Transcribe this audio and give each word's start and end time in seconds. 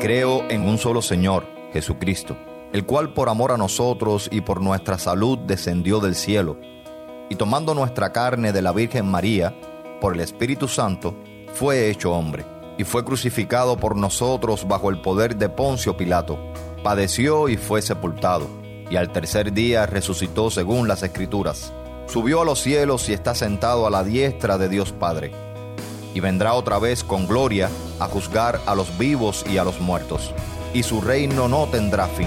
Creo 0.00 0.48
en 0.48 0.62
un 0.68 0.78
solo 0.78 1.02
Señor, 1.02 1.44
Jesucristo, 1.72 2.36
el 2.72 2.86
cual 2.86 3.14
por 3.14 3.28
amor 3.28 3.50
a 3.50 3.56
nosotros 3.56 4.28
y 4.30 4.42
por 4.42 4.60
nuestra 4.60 4.96
salud 4.96 5.40
descendió 5.40 5.98
del 5.98 6.14
cielo, 6.14 6.56
y 7.28 7.34
tomando 7.34 7.74
nuestra 7.74 8.12
carne 8.12 8.52
de 8.52 8.62
la 8.62 8.72
Virgen 8.72 9.06
María, 9.06 9.56
por 10.00 10.14
el 10.14 10.20
Espíritu 10.20 10.68
Santo, 10.68 11.16
fue 11.52 11.90
hecho 11.90 12.12
hombre, 12.12 12.46
y 12.78 12.84
fue 12.84 13.04
crucificado 13.04 13.76
por 13.76 13.96
nosotros 13.96 14.68
bajo 14.68 14.88
el 14.90 15.00
poder 15.00 15.34
de 15.34 15.48
Poncio 15.48 15.96
Pilato, 15.96 16.38
padeció 16.84 17.48
y 17.48 17.56
fue 17.56 17.82
sepultado, 17.82 18.46
y 18.88 18.94
al 18.94 19.10
tercer 19.10 19.52
día 19.52 19.84
resucitó 19.86 20.48
según 20.48 20.86
las 20.86 21.02
Escrituras, 21.02 21.72
subió 22.06 22.42
a 22.42 22.44
los 22.44 22.60
cielos 22.60 23.08
y 23.08 23.14
está 23.14 23.34
sentado 23.34 23.84
a 23.84 23.90
la 23.90 24.04
diestra 24.04 24.58
de 24.58 24.68
Dios 24.68 24.92
Padre 24.92 25.47
y 26.18 26.20
vendrá 26.20 26.54
otra 26.54 26.80
vez 26.80 27.04
con 27.04 27.28
gloria 27.28 27.70
a 28.00 28.08
juzgar 28.08 28.60
a 28.66 28.74
los 28.74 28.98
vivos 28.98 29.44
y 29.48 29.58
a 29.58 29.62
los 29.62 29.80
muertos, 29.80 30.34
y 30.74 30.82
su 30.82 31.00
reino 31.00 31.46
no 31.46 31.68
tendrá 31.68 32.08
fin. 32.08 32.26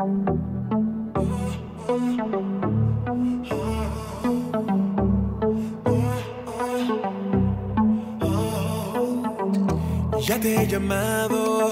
Ya 10.21 10.39
te 10.39 10.55
he 10.55 10.67
llamado 10.67 11.71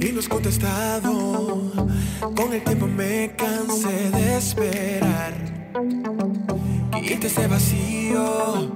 y 0.00 0.10
no 0.10 0.20
has 0.20 0.28
contestado. 0.28 1.60
Con 2.34 2.54
el 2.54 2.64
tiempo 2.64 2.86
me 2.86 3.34
cansé 3.36 4.10
de 4.10 4.38
esperar. 4.38 5.34
Quita 7.06 7.26
ese 7.26 7.46
vacío 7.48 8.72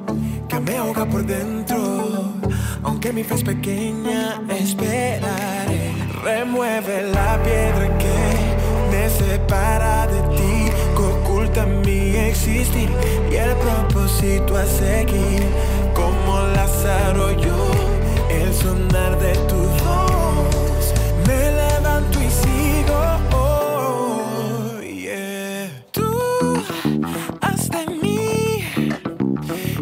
que 0.51 0.61
me 0.61 0.77
ahoga 0.77 1.07
por 1.07 1.25
dentro. 1.25 2.38
Aunque 2.83 3.13
mi 3.13 3.25
fe 3.25 3.35
es 3.35 3.45
pequeña, 3.45 4.41
esperaré. 4.49 5.93
Remueve 6.23 7.03
la 7.13 7.41
piedra 7.43 7.99
que 7.99 8.17
me 8.91 9.09
separa 9.09 10.07
de 10.07 10.21
ti, 10.37 10.71
que 10.97 11.03
oculta 11.03 11.67
mi 11.67 12.17
existir 12.17 12.89
y 13.31 13.35
el 13.37 13.55
propósito 13.57 14.57
a 14.57 14.65
seguir. 14.65 15.43
Como 15.95 16.41
Lázaro 16.55 17.33
yo, 17.33 17.57
el 18.31 18.55
sonar 18.55 19.19
de 19.19 19.35
tu 19.49 19.57
voz, 19.57 20.95
me 21.27 21.51
levanto 21.53 22.19
y 22.21 22.31
sigo. 22.31 23.01
Tú 25.93 26.63
hasta 27.41 27.85
mí 28.03 28.65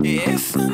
esa 0.03 0.69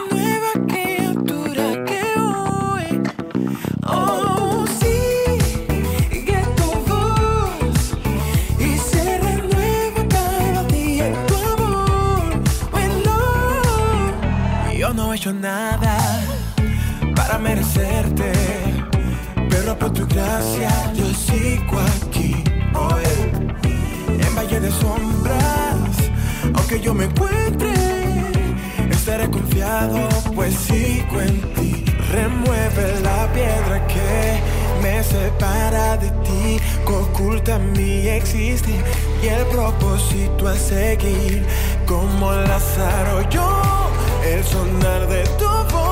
nada 15.30 15.98
para 17.14 17.38
merecerte, 17.38 18.32
pero 19.48 19.78
por 19.78 19.92
tu 19.92 20.06
gracia 20.08 20.70
yo 20.94 21.04
sigo 21.14 21.78
aquí. 21.78 22.42
Hoy, 22.74 23.04
en 24.08 24.34
valle 24.34 24.58
de 24.58 24.70
sombras, 24.72 26.10
aunque 26.54 26.80
yo 26.80 26.92
me 26.94 27.04
encuentre 27.04 27.72
estaré 28.90 29.30
confiado, 29.30 30.08
pues 30.34 30.54
sigo 30.54 31.20
en 31.20 31.40
ti. 31.54 31.84
Remueve 32.10 33.00
la 33.02 33.26
piedra 33.32 33.86
que 33.86 34.40
me 34.82 35.02
separa 35.04 35.96
de 35.96 36.10
ti, 36.24 36.60
oculta 36.86 37.58
mi 37.58 38.06
existir 38.08 38.82
y 39.22 39.26
el 39.26 39.44
propósito 39.46 40.46
a 40.46 40.56
seguir. 40.56 41.44
Como 41.86 42.32
Lázaro, 42.32 43.28
yo, 43.28 43.91
el 44.24 44.44
sonar 44.44 45.08
de 45.08 45.24
tu 45.38 45.48
voz, 45.72 45.91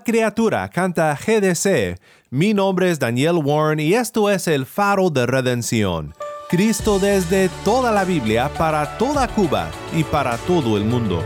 Criatura 0.00 0.68
canta 0.70 1.16
GDC. 1.16 1.98
Mi 2.30 2.54
nombre 2.54 2.90
es 2.90 2.98
Daniel 2.98 3.36
Warren 3.36 3.80
y 3.80 3.94
esto 3.94 4.30
es 4.30 4.48
el 4.48 4.66
faro 4.66 5.10
de 5.10 5.26
redención. 5.26 6.14
Cristo 6.48 6.98
desde 6.98 7.48
toda 7.64 7.92
la 7.92 8.04
Biblia 8.04 8.50
para 8.56 8.98
toda 8.98 9.28
Cuba 9.28 9.70
y 9.92 10.04
para 10.04 10.36
todo 10.38 10.76
el 10.76 10.84
mundo. 10.84 11.22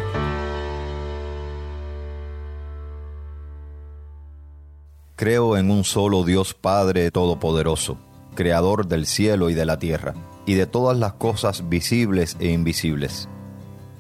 Creo 5.17 5.57
en 5.57 5.71
un 5.71 5.85
solo 5.85 6.23
Dios 6.25 6.55
Padre 6.55 7.11
Todopoderoso, 7.11 7.99
Creador 8.35 8.87
del 8.87 9.07
cielo 9.07 9.51
y 9.51 9.55
de 9.55 9.67
la 9.67 9.79
tierra, 9.79 10.15
y 10.47 10.55
de 10.55 10.67
todas 10.67 10.97
las 10.97 11.15
cosas 11.15 11.69
visibles 11.69 12.37
e 12.39 12.53
invisibles, 12.53 13.29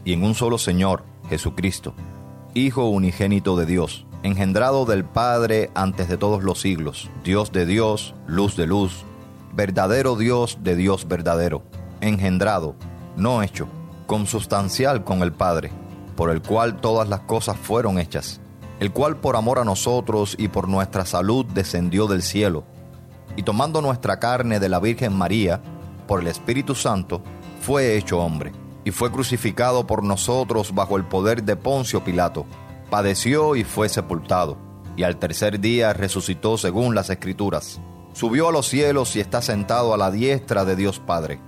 y 0.04 0.12
en 0.12 0.22
un 0.22 0.34
solo 0.34 0.58
Señor, 0.58 1.02
Jesucristo, 1.28 1.94
Hijo 2.54 2.88
unigénito 2.88 3.56
de 3.56 3.66
Dios, 3.66 4.06
engendrado 4.22 4.84
del 4.84 5.04
Padre 5.04 5.70
antes 5.74 6.08
de 6.08 6.16
todos 6.16 6.42
los 6.42 6.60
siglos, 6.60 7.10
Dios 7.24 7.52
de 7.52 7.66
Dios, 7.66 8.14
luz 8.26 8.56
de 8.56 8.66
luz, 8.66 9.04
verdadero 9.52 10.16
Dios 10.16 10.58
de 10.62 10.76
Dios 10.76 11.08
verdadero, 11.08 11.62
engendrado, 12.00 12.74
no 13.16 13.42
hecho, 13.42 13.68
consubstancial 14.06 15.04
con 15.04 15.22
el 15.22 15.32
Padre, 15.32 15.70
por 16.16 16.30
el 16.30 16.42
cual 16.42 16.80
todas 16.80 17.08
las 17.08 17.20
cosas 17.20 17.56
fueron 17.56 17.98
hechas 17.98 18.40
el 18.80 18.92
cual 18.92 19.16
por 19.16 19.36
amor 19.36 19.58
a 19.58 19.64
nosotros 19.64 20.34
y 20.38 20.48
por 20.48 20.68
nuestra 20.68 21.04
salud 21.04 21.44
descendió 21.46 22.06
del 22.06 22.22
cielo, 22.22 22.64
y 23.36 23.42
tomando 23.42 23.82
nuestra 23.82 24.18
carne 24.18 24.60
de 24.60 24.68
la 24.68 24.80
Virgen 24.80 25.14
María, 25.14 25.60
por 26.06 26.20
el 26.20 26.28
Espíritu 26.28 26.74
Santo, 26.74 27.22
fue 27.60 27.96
hecho 27.96 28.20
hombre, 28.20 28.52
y 28.84 28.90
fue 28.90 29.10
crucificado 29.10 29.86
por 29.86 30.02
nosotros 30.02 30.74
bajo 30.74 30.96
el 30.96 31.04
poder 31.04 31.42
de 31.42 31.56
Poncio 31.56 32.04
Pilato, 32.04 32.46
padeció 32.90 33.56
y 33.56 33.64
fue 33.64 33.88
sepultado, 33.88 34.56
y 34.96 35.02
al 35.02 35.16
tercer 35.16 35.60
día 35.60 35.92
resucitó 35.92 36.58
según 36.58 36.94
las 36.94 37.10
Escrituras, 37.10 37.80
subió 38.12 38.48
a 38.48 38.52
los 38.52 38.66
cielos 38.66 39.14
y 39.16 39.20
está 39.20 39.42
sentado 39.42 39.94
a 39.94 39.96
la 39.96 40.10
diestra 40.10 40.64
de 40.64 40.76
Dios 40.76 40.98
Padre, 40.98 41.40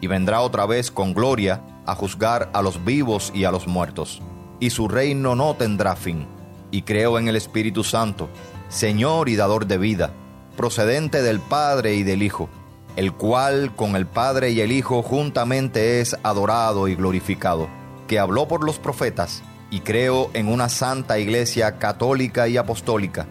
y 0.00 0.06
vendrá 0.06 0.40
otra 0.42 0.66
vez 0.66 0.90
con 0.90 1.14
gloria 1.14 1.62
a 1.86 1.94
juzgar 1.94 2.50
a 2.52 2.62
los 2.62 2.84
vivos 2.84 3.32
y 3.34 3.44
a 3.44 3.50
los 3.50 3.66
muertos, 3.66 4.22
y 4.60 4.70
su 4.70 4.88
reino 4.88 5.34
no 5.34 5.56
tendrá 5.56 5.96
fin. 5.96 6.26
Y 6.70 6.82
creo 6.82 7.18
en 7.18 7.28
el 7.28 7.36
Espíritu 7.36 7.82
Santo, 7.82 8.28
Señor 8.68 9.28
y 9.28 9.36
dador 9.36 9.66
de 9.66 9.78
vida, 9.78 10.12
procedente 10.56 11.22
del 11.22 11.40
Padre 11.40 11.94
y 11.94 12.02
del 12.02 12.22
Hijo, 12.22 12.48
el 12.96 13.12
cual 13.12 13.74
con 13.74 13.96
el 13.96 14.06
Padre 14.06 14.50
y 14.50 14.60
el 14.60 14.70
Hijo 14.70 15.02
juntamente 15.02 16.00
es 16.00 16.16
adorado 16.22 16.88
y 16.88 16.94
glorificado, 16.94 17.68
que 18.06 18.18
habló 18.18 18.48
por 18.48 18.64
los 18.64 18.78
profetas, 18.78 19.42
y 19.70 19.80
creo 19.80 20.30
en 20.34 20.48
una 20.48 20.68
santa 20.68 21.18
iglesia 21.18 21.78
católica 21.78 22.48
y 22.48 22.56
apostólica. 22.56 23.26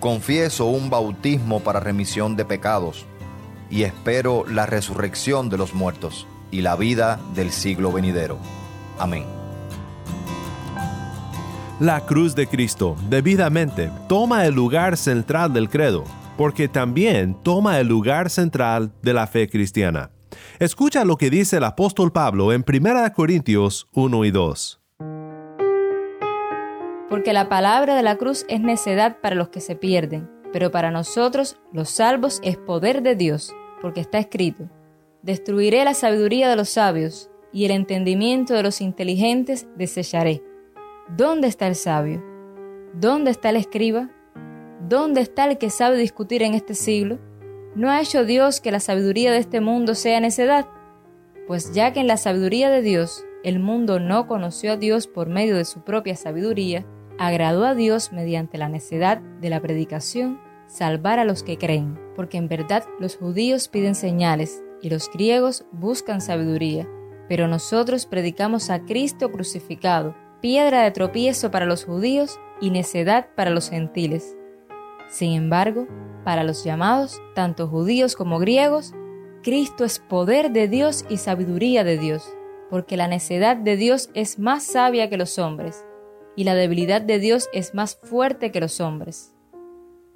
Confieso 0.00 0.66
un 0.66 0.90
bautismo 0.90 1.60
para 1.60 1.80
remisión 1.80 2.36
de 2.36 2.44
pecados, 2.44 3.06
y 3.70 3.82
espero 3.82 4.44
la 4.48 4.66
resurrección 4.66 5.48
de 5.48 5.58
los 5.58 5.74
muertos 5.74 6.26
y 6.50 6.60
la 6.60 6.76
vida 6.76 7.18
del 7.34 7.50
siglo 7.50 7.90
venidero. 7.92 8.38
Amén. 8.98 9.24
La 11.80 12.06
cruz 12.06 12.36
de 12.36 12.46
Cristo 12.46 12.96
debidamente 13.08 13.90
toma 14.08 14.46
el 14.46 14.54
lugar 14.54 14.96
central 14.96 15.52
del 15.52 15.68
credo, 15.68 16.04
porque 16.36 16.68
también 16.68 17.36
toma 17.42 17.80
el 17.80 17.88
lugar 17.88 18.30
central 18.30 18.92
de 19.02 19.12
la 19.12 19.26
fe 19.26 19.48
cristiana. 19.48 20.10
Escucha 20.60 21.04
lo 21.04 21.16
que 21.16 21.30
dice 21.30 21.56
el 21.56 21.64
apóstol 21.64 22.12
Pablo 22.12 22.52
en 22.52 22.64
1 22.66 23.12
Corintios 23.12 23.88
1 23.92 24.24
y 24.24 24.30
2. 24.30 24.83
Porque 27.14 27.32
la 27.32 27.48
palabra 27.48 27.94
de 27.94 28.02
la 28.02 28.16
cruz 28.16 28.44
es 28.48 28.60
necedad 28.60 29.18
para 29.20 29.36
los 29.36 29.48
que 29.48 29.60
se 29.60 29.76
pierden, 29.76 30.28
pero 30.52 30.72
para 30.72 30.90
nosotros 30.90 31.60
los 31.72 31.88
salvos 31.88 32.40
es 32.42 32.56
poder 32.56 33.02
de 33.02 33.14
Dios, 33.14 33.54
porque 33.80 34.00
está 34.00 34.18
escrito, 34.18 34.68
Destruiré 35.22 35.84
la 35.84 35.94
sabiduría 35.94 36.48
de 36.48 36.56
los 36.56 36.70
sabios, 36.70 37.30
y 37.52 37.66
el 37.66 37.70
entendimiento 37.70 38.54
de 38.54 38.64
los 38.64 38.80
inteligentes 38.80 39.68
desecharé. 39.76 40.42
¿Dónde 41.16 41.46
está 41.46 41.68
el 41.68 41.76
sabio? 41.76 42.20
¿Dónde 42.94 43.30
está 43.30 43.50
el 43.50 43.58
escriba? 43.58 44.10
¿Dónde 44.88 45.20
está 45.20 45.44
el 45.44 45.56
que 45.56 45.70
sabe 45.70 45.96
discutir 45.96 46.42
en 46.42 46.54
este 46.54 46.74
siglo? 46.74 47.20
¿No 47.76 47.90
ha 47.90 48.00
hecho 48.00 48.24
Dios 48.24 48.60
que 48.60 48.72
la 48.72 48.80
sabiduría 48.80 49.30
de 49.30 49.38
este 49.38 49.60
mundo 49.60 49.94
sea 49.94 50.18
necedad? 50.18 50.66
Pues 51.46 51.72
ya 51.72 51.92
que 51.92 52.00
en 52.00 52.08
la 52.08 52.16
sabiduría 52.16 52.70
de 52.70 52.82
Dios 52.82 53.24
el 53.44 53.60
mundo 53.60 54.00
no 54.00 54.26
conoció 54.26 54.72
a 54.72 54.76
Dios 54.76 55.06
por 55.06 55.28
medio 55.28 55.56
de 55.56 55.64
su 55.64 55.84
propia 55.84 56.16
sabiduría, 56.16 56.84
agradó 57.18 57.64
a 57.64 57.74
Dios 57.74 58.12
mediante 58.12 58.58
la 58.58 58.68
necedad 58.68 59.18
de 59.18 59.50
la 59.50 59.60
predicación 59.60 60.40
salvar 60.66 61.18
a 61.18 61.24
los 61.24 61.42
que 61.42 61.58
creen, 61.58 61.98
porque 62.16 62.38
en 62.38 62.48
verdad 62.48 62.84
los 62.98 63.16
judíos 63.16 63.68
piden 63.68 63.94
señales 63.94 64.62
y 64.82 64.90
los 64.90 65.10
griegos 65.10 65.64
buscan 65.72 66.20
sabiduría, 66.20 66.88
pero 67.28 67.48
nosotros 67.48 68.06
predicamos 68.06 68.70
a 68.70 68.84
Cristo 68.84 69.30
crucificado 69.30 70.14
piedra 70.40 70.82
de 70.82 70.90
tropiezo 70.90 71.50
para 71.50 71.64
los 71.64 71.84
judíos 71.84 72.38
y 72.60 72.70
necedad 72.70 73.28
para 73.34 73.50
los 73.50 73.70
gentiles. 73.70 74.36
Sin 75.08 75.32
embargo, 75.32 75.86
para 76.24 76.44
los 76.44 76.64
llamados, 76.64 77.22
tanto 77.34 77.66
judíos 77.68 78.14
como 78.14 78.38
griegos, 78.38 78.92
Cristo 79.42 79.84
es 79.84 79.98
poder 80.00 80.50
de 80.52 80.68
Dios 80.68 81.04
y 81.08 81.18
sabiduría 81.18 81.84
de 81.84 81.98
Dios, 81.98 82.34
porque 82.68 82.96
la 82.96 83.08
necedad 83.08 83.56
de 83.56 83.76
Dios 83.76 84.10
es 84.14 84.38
más 84.38 84.64
sabia 84.64 85.08
que 85.08 85.16
los 85.16 85.38
hombres, 85.38 85.84
y 86.36 86.44
la 86.44 86.54
debilidad 86.54 87.00
de 87.00 87.18
Dios 87.18 87.48
es 87.52 87.74
más 87.74 87.96
fuerte 87.96 88.50
que 88.50 88.60
los 88.60 88.80
hombres. 88.80 89.34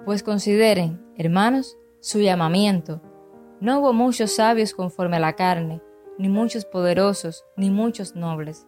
Pues 0.05 0.23
consideren, 0.23 1.01
hermanos, 1.17 1.77
su 1.99 2.19
llamamiento. 2.19 3.01
No 3.59 3.79
hubo 3.79 3.93
muchos 3.93 4.35
sabios 4.35 4.73
conforme 4.73 5.17
a 5.17 5.19
la 5.19 5.33
carne, 5.33 5.81
ni 6.17 6.29
muchos 6.29 6.65
poderosos, 6.65 7.43
ni 7.57 7.69
muchos 7.69 8.15
nobles 8.15 8.65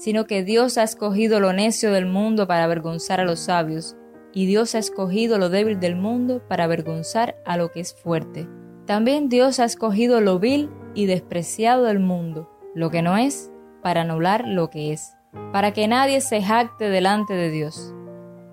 sino 0.00 0.24
que 0.24 0.42
Dios 0.42 0.78
ha 0.78 0.82
escogido 0.82 1.40
lo 1.40 1.52
necio 1.52 1.92
del 1.92 2.06
mundo 2.06 2.46
para 2.46 2.64
avergonzar 2.64 3.20
a 3.20 3.24
los 3.24 3.38
sabios, 3.38 3.98
y 4.32 4.46
Dios 4.46 4.74
ha 4.74 4.78
escogido 4.78 5.36
lo 5.36 5.50
débil 5.50 5.78
del 5.78 5.94
mundo 5.94 6.40
para 6.48 6.64
avergonzar 6.64 7.36
a 7.44 7.58
lo 7.58 7.70
que 7.70 7.80
es 7.80 7.92
fuerte. 7.92 8.48
También 8.86 9.28
Dios 9.28 9.60
ha 9.60 9.66
escogido 9.66 10.22
lo 10.22 10.38
vil 10.38 10.70
y 10.94 11.04
despreciado 11.04 11.84
del 11.84 11.98
mundo, 11.98 12.48
lo 12.74 12.88
que 12.88 13.02
no 13.02 13.18
es, 13.18 13.52
para 13.82 14.00
anular 14.00 14.48
lo 14.48 14.70
que 14.70 14.94
es, 14.94 15.18
para 15.52 15.72
que 15.72 15.88
nadie 15.88 16.20
se 16.20 16.42
jacte 16.42 16.90
delante 16.90 17.34
de 17.34 17.50
Dios. 17.50 17.94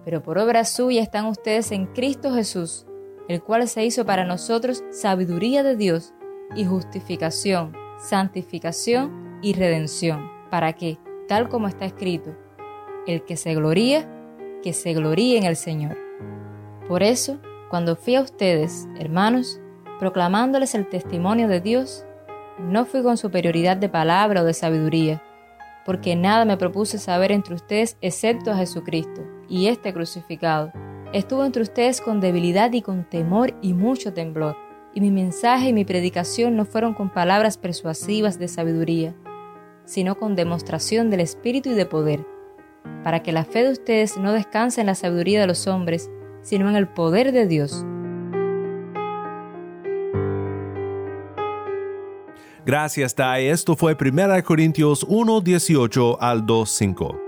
Pero 0.05 0.24
por 0.24 0.38
obra 0.38 0.63
suya 0.65 1.01
están 1.01 1.25
ustedes 1.25 1.72
en 1.72 1.88
Cristo 1.88 2.34
Jesús, 2.34 2.86
el 3.27 3.41
cual 3.41 3.67
se 3.67 3.84
hizo 3.84 4.05
para 4.05 4.25
nosotros 4.25 4.84
sabiduría 4.91 5.63
de 5.63 5.75
Dios 5.75 6.13
y 6.55 6.65
justificación, 6.65 7.74
santificación 8.00 9.39
y 9.41 9.53
redención, 9.53 10.31
para 10.50 10.74
que, 10.74 10.98
tal 11.27 11.50
como 11.50 11.67
está 11.67 11.86
escrito, 11.86 12.36
el 13.05 13.24
que 13.24 13.38
se 13.38 13.53
gloría, 13.53 14.10
que 14.63 14.74
se 14.74 14.93
gloríe 14.93 15.38
en 15.38 15.43
el 15.43 15.55
Señor. 15.55 15.98
Por 16.88 17.03
eso, 17.03 17.39
cuando 17.69 17.96
fui 17.96 18.15
a 18.15 18.22
ustedes, 18.22 18.88
hermanos, 18.98 19.60
proclamándoles 20.00 20.74
el 20.74 20.88
testimonio 20.88 21.48
de 21.48 21.60
Dios, 21.60 22.05
no 22.60 22.86
fui 22.86 23.03
con 23.03 23.17
superioridad 23.17 23.77
de 23.77 23.89
palabra 23.89 24.41
o 24.41 24.46
de 24.46 24.53
sabiduría, 24.53 25.22
porque 25.88 26.17
nada 26.17 26.44
me 26.44 26.58
propuse 26.58 26.98
saber 26.98 27.32
entre 27.32 27.56
ustedes 27.56 27.96
excepto 28.01 28.51
a 28.51 28.58
Jesucristo 28.58 29.24
y 29.48 29.67
este 29.67 29.94
crucificado. 29.94 30.74
Estuvo 31.13 31.46
entre 31.46 31.62
ustedes 31.62 32.01
con 32.01 32.20
debilidad 32.20 32.74
y 32.74 32.82
con 32.82 33.06
temor 33.06 33.56
y 33.62 33.74
mucho 33.74 34.13
temblor, 34.13 34.58
y 34.94 35.00
mi 35.00 35.12
mensaje 35.12 35.70
y 35.70 35.74
mi 35.74 35.86
predicación 35.86 36.58
no 36.58 36.65
fueron 36.65 36.94
con 36.94 37.10
palabras 37.10 37.58
persuasivas 37.58 38.38
de 38.38 38.50
sabiduría, 38.50 39.15
sino 39.86 40.17
con 40.17 40.36
demostración 40.36 41.10
del 41.10 41.22
Espíritu 41.22 41.70
y 41.70 41.74
de 41.74 41.86
poder, 41.86 42.25
para 43.06 43.24
que 43.24 43.32
la 43.32 43.46
fe 43.46 43.63
de 43.63 43.72
ustedes 43.72 44.17
no 44.17 44.34
descanse 44.34 44.82
en 44.82 44.88
la 44.88 44.96
sabiduría 44.96 45.39
de 45.39 45.48
los 45.48 45.67
hombres, 45.67 46.12
sino 46.41 46.70
en 46.70 46.75
el 46.75 46.89
poder 46.89 47.32
de 47.32 47.48
Dios. 47.48 47.86
Gracias, 52.67 53.15
Tai. 53.15 53.47
Esto 53.47 53.77
fue 53.77 53.95
1 53.95 54.43
Corintios 54.43 55.05
1, 55.07 55.39
18 55.39 56.21
al 56.21 56.45
2, 56.45 56.69
5. 56.69 57.21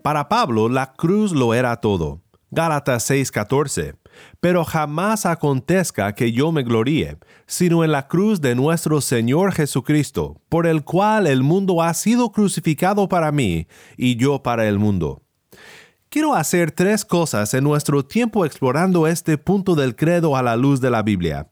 Para 0.00 0.26
Pablo, 0.30 0.70
la 0.70 0.94
cruz 0.94 1.32
lo 1.32 1.52
era 1.52 1.76
todo. 1.76 2.22
Gálatas 2.50 3.10
6:14 3.10 3.96
pero 4.40 4.64
jamás 4.64 5.26
acontezca 5.26 6.14
que 6.14 6.32
yo 6.32 6.50
me 6.50 6.62
gloríe, 6.62 7.18
sino 7.46 7.84
en 7.84 7.92
la 7.92 8.08
cruz 8.08 8.40
de 8.40 8.54
nuestro 8.54 9.02
Señor 9.02 9.52
Jesucristo, 9.52 10.40
por 10.48 10.66
el 10.66 10.84
cual 10.84 11.26
el 11.26 11.42
mundo 11.42 11.82
ha 11.82 11.92
sido 11.92 12.32
crucificado 12.32 13.08
para 13.08 13.30
mí 13.30 13.66
y 13.98 14.16
yo 14.16 14.42
para 14.42 14.66
el 14.66 14.78
mundo. 14.78 15.25
Quiero 16.08 16.34
hacer 16.34 16.70
tres 16.70 17.04
cosas 17.04 17.52
en 17.52 17.64
nuestro 17.64 18.04
tiempo 18.04 18.46
explorando 18.46 19.06
este 19.06 19.38
punto 19.38 19.74
del 19.74 19.96
credo 19.96 20.36
a 20.36 20.42
la 20.42 20.56
luz 20.56 20.80
de 20.80 20.90
la 20.90 21.02
Biblia. 21.02 21.48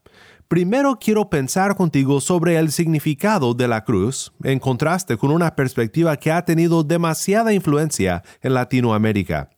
Primero 0.49 0.99
quiero 1.01 1.29
pensar 1.29 1.75
contigo 1.75 2.21
sobre 2.21 2.57
el 2.57 2.71
significado 2.71 3.55
de 3.55 3.67
la 3.67 3.83
cruz, 3.83 4.33
en 4.45 4.61
contraste 4.61 5.17
con 5.17 5.33
una 5.33 5.57
perspectiva 5.57 6.17
que 6.17 6.31
ha 6.31 6.45
tenido 6.45 6.85
demasiada 6.85 7.53
influencia 7.53 8.23
en 8.41 8.55
Latinoamérica. 8.55 9.51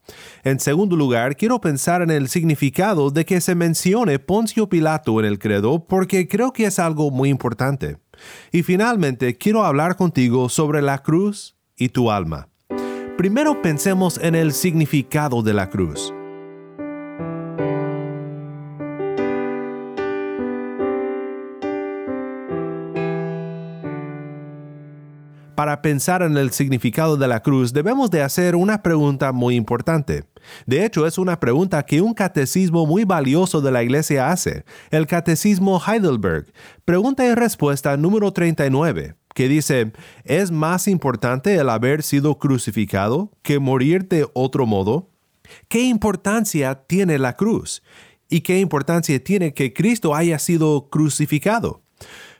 En 0.45 0.59
segundo 0.59 0.97
lugar, 0.97 1.37
quiero 1.37 1.61
pensar 1.61 2.03
en 2.03 2.11
el 2.11 2.29
significado 2.29 3.11
de 3.11 3.26
que 3.26 3.41
se 3.41 3.55
mencione 3.55 4.19
Poncio 4.19 4.69
Pilato 4.69 5.21
en 5.21 5.26
el 5.26 5.38
credo 5.38 5.85
porque 5.85 6.29
creo 6.29 6.53
que 6.53 6.65
es 6.65 6.79
algo 6.79 7.11
muy 7.11 7.29
importante. 7.29 7.99
Y 8.50 8.62
finalmente, 8.62 9.37
quiero 9.37 9.65
hablar 9.65 9.97
contigo 9.97 10.49
sobre 10.49 10.81
la 10.81 11.03
cruz 11.03 11.57
y 11.76 11.91
tu 11.91 12.11
alma. 12.11 12.49
Primero 13.17 13.63
pensemos 13.63 14.21
en 14.23 14.35
el 14.35 14.53
significado 14.53 15.43
de 15.43 15.55
la 15.55 15.71
cruz. 15.71 16.13
Para 25.55 25.81
pensar 25.81 26.21
en 26.21 26.37
el 26.37 26.51
significado 26.51 27.17
de 27.17 27.27
la 27.27 27.41
cruz 27.41 27.73
debemos 27.73 28.11
de 28.11 28.21
hacer 28.21 28.55
una 28.55 28.83
pregunta 28.83 29.33
muy 29.33 29.55
importante. 29.55 30.25
De 30.67 30.85
hecho, 30.85 31.07
es 31.07 31.17
una 31.17 31.41
pregunta 31.41 31.83
que 31.85 32.03
un 32.03 32.13
catecismo 32.13 32.85
muy 32.85 33.05
valioso 33.05 33.63
de 33.63 33.73
la 33.73 33.83
Iglesia 33.83 34.31
hace, 34.31 34.67
el 34.91 35.07
Catecismo 35.07 35.81
Heidelberg, 35.81 36.53
pregunta 36.85 37.25
y 37.25 37.35
respuesta 37.35 37.97
número 37.97 38.31
39, 38.35 39.17
que 39.37 39.49
dice, 39.49 39.93
¿es 40.25 40.50
más 40.50 40.88
importante 40.88 41.55
el 41.57 41.69
haber 41.69 42.02
sido 42.02 42.38
crucificado 42.38 43.31
que 43.43 43.59
morir 43.59 44.09
de 44.09 44.26
otro 44.33 44.64
modo? 44.64 45.11
¿Qué 45.69 45.83
importancia 45.83 46.75
tiene 46.87 47.19
la 47.19 47.37
cruz? 47.37 47.83
¿Y 48.31 48.40
qué 48.40 48.61
importancia 48.61 49.23
tiene 49.23 49.52
que 49.52 49.75
Cristo 49.75 50.14
haya 50.14 50.38
sido 50.38 50.88
crucificado? 50.88 51.83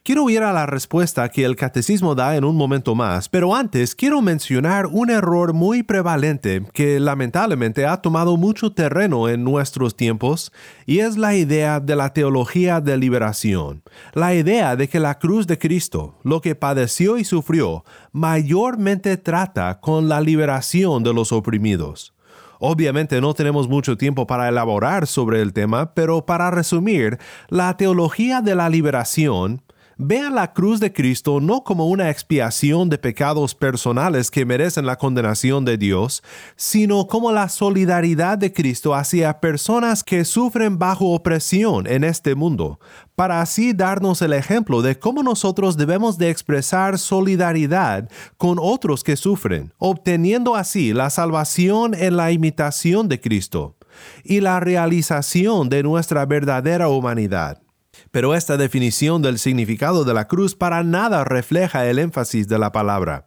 Quiero 0.06 0.30
ir 0.30 0.44
a 0.44 0.52
la 0.52 0.66
respuesta 0.66 1.28
que 1.30 1.44
el 1.44 1.56
catecismo 1.56 2.14
da 2.14 2.36
en 2.36 2.44
un 2.44 2.54
momento 2.54 2.94
más, 2.94 3.28
pero 3.28 3.56
antes 3.56 3.96
quiero 3.96 4.22
mencionar 4.22 4.86
un 4.86 5.10
error 5.10 5.52
muy 5.52 5.82
prevalente 5.82 6.62
que 6.72 7.00
lamentablemente 7.00 7.86
ha 7.86 7.96
tomado 7.96 8.36
mucho 8.36 8.70
terreno 8.70 9.28
en 9.28 9.42
nuestros 9.42 9.96
tiempos, 9.96 10.52
y 10.86 11.00
es 11.00 11.16
la 11.16 11.34
idea 11.34 11.80
de 11.80 11.96
la 11.96 12.12
teología 12.12 12.80
de 12.80 12.96
liberación, 12.96 13.82
la 14.14 14.32
idea 14.32 14.76
de 14.76 14.88
que 14.88 15.00
la 15.00 15.18
cruz 15.18 15.48
de 15.48 15.58
Cristo, 15.58 16.14
lo 16.22 16.40
que 16.40 16.54
padeció 16.54 17.18
y 17.18 17.25
sufrió, 17.25 17.84
mayormente 18.12 19.16
trata 19.16 19.80
con 19.80 20.08
la 20.08 20.20
liberación 20.20 21.02
de 21.02 21.14
los 21.14 21.32
oprimidos. 21.32 22.14
Obviamente 22.60 23.20
no 23.20 23.34
tenemos 23.34 23.68
mucho 23.68 23.96
tiempo 23.96 24.25
para 24.25 24.48
elaborar 24.48 25.08
sobre 25.08 25.42
el 25.42 25.52
tema, 25.52 25.94
pero 25.94 26.25
para 26.25 26.52
resumir, 26.52 27.18
la 27.48 27.76
teología 27.76 28.40
de 28.40 28.54
la 28.54 28.68
liberación 28.68 29.62
Vean 29.98 30.34
la 30.34 30.52
cruz 30.52 30.78
de 30.78 30.92
Cristo 30.92 31.40
no 31.40 31.64
como 31.64 31.86
una 31.86 32.10
expiación 32.10 32.90
de 32.90 32.98
pecados 32.98 33.54
personales 33.54 34.30
que 34.30 34.44
merecen 34.44 34.84
la 34.84 34.96
condenación 34.96 35.64
de 35.64 35.78
Dios, 35.78 36.22
sino 36.54 37.06
como 37.06 37.32
la 37.32 37.48
solidaridad 37.48 38.36
de 38.36 38.52
Cristo 38.52 38.94
hacia 38.94 39.40
personas 39.40 40.04
que 40.04 40.26
sufren 40.26 40.78
bajo 40.78 41.14
opresión 41.14 41.86
en 41.86 42.04
este 42.04 42.34
mundo, 42.34 42.78
para 43.14 43.40
así 43.40 43.72
darnos 43.72 44.20
el 44.20 44.34
ejemplo 44.34 44.82
de 44.82 44.98
cómo 44.98 45.22
nosotros 45.22 45.78
debemos 45.78 46.18
de 46.18 46.28
expresar 46.28 46.98
solidaridad 46.98 48.10
con 48.36 48.58
otros 48.60 49.02
que 49.02 49.16
sufren, 49.16 49.72
obteniendo 49.78 50.56
así 50.56 50.92
la 50.92 51.08
salvación 51.08 51.94
en 51.94 52.18
la 52.18 52.32
imitación 52.32 53.08
de 53.08 53.18
Cristo 53.18 53.76
y 54.24 54.42
la 54.42 54.60
realización 54.60 55.70
de 55.70 55.82
nuestra 55.82 56.26
verdadera 56.26 56.90
humanidad. 56.90 57.65
Pero 58.10 58.34
esta 58.34 58.56
definición 58.56 59.22
del 59.22 59.38
significado 59.38 60.04
de 60.04 60.14
la 60.14 60.26
cruz 60.28 60.54
para 60.54 60.82
nada 60.82 61.24
refleja 61.24 61.86
el 61.86 61.98
énfasis 61.98 62.48
de 62.48 62.58
la 62.58 62.72
palabra. 62.72 63.26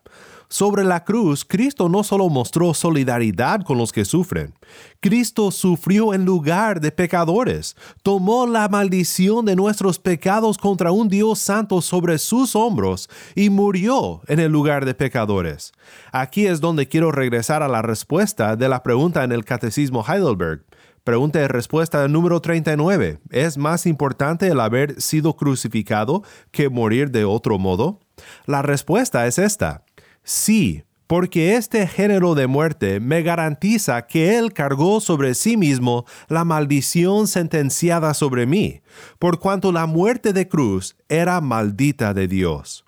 Sobre 0.52 0.84
la 0.84 1.04
cruz, 1.04 1.46
Cristo 1.46 1.90
no 1.90 2.04
solo 2.04 2.28
mostró 2.28 2.74
solidaridad 2.74 3.62
con 3.62 3.78
los 3.78 3.92
que 3.92 4.04
sufren, 4.04 4.56
Cristo 5.00 5.52
sufrió 5.52 6.16
en 6.16 6.26
lugar 6.26 6.82
de 6.82 6.92
pecadores, 6.92 7.76
tomó 8.02 8.48
la 8.48 8.68
maldición 8.68 9.46
de 9.46 9.56
nuestros 9.56 10.00
pecados 10.00 10.58
contra 10.58 10.92
un 10.92 11.08
Dios 11.08 11.38
santo 11.38 11.84
sobre 11.84 12.18
sus 12.18 12.56
hombros 12.56 13.12
y 13.36 13.52
murió 13.52 14.22
en 14.26 14.40
el 14.40 14.52
lugar 14.52 14.86
de 14.86 14.96
pecadores. 14.96 15.72
Aquí 16.12 16.48
es 16.48 16.62
donde 16.62 16.88
quiero 16.88 17.12
regresar 17.12 17.62
a 17.62 17.68
la 17.68 17.84
respuesta 17.84 18.56
de 18.56 18.70
la 18.70 18.82
pregunta 18.82 19.24
en 19.24 19.32
el 19.32 19.46
Catecismo 19.46 20.04
Heidelberg. 20.04 20.64
Pregunta 21.10 21.42
y 21.42 21.48
respuesta 21.48 22.08
número 22.08 22.40
39. 22.40 23.18
¿Es 23.32 23.58
más 23.58 23.88
importante 23.88 24.46
el 24.46 24.60
haber 24.60 25.02
sido 25.02 25.36
crucificado 25.36 26.22
que 26.52 26.70
morir 26.70 27.10
de 27.10 27.26
otro 27.26 27.58
modo? 27.58 28.00
La 28.46 28.62
respuesta 28.62 29.26
es 29.26 29.40
esta. 29.40 29.84
Sí, 30.24 30.84
porque 31.08 31.56
este 31.56 31.88
género 31.88 32.36
de 32.36 32.46
muerte 32.46 33.00
me 33.00 33.24
garantiza 33.24 34.06
que 34.06 34.38
Él 34.38 34.54
cargó 34.54 35.02
sobre 35.02 35.34
sí 35.34 35.58
mismo 35.58 36.06
la 36.28 36.46
maldición 36.46 37.28
sentenciada 37.28 38.14
sobre 38.14 38.46
mí, 38.46 38.82
por 39.18 39.40
cuanto 39.40 39.72
la 39.72 39.88
muerte 39.88 40.32
de 40.32 40.48
cruz 40.48 40.96
era 41.08 41.42
maldita 41.42 42.14
de 42.14 42.28
Dios. 42.28 42.86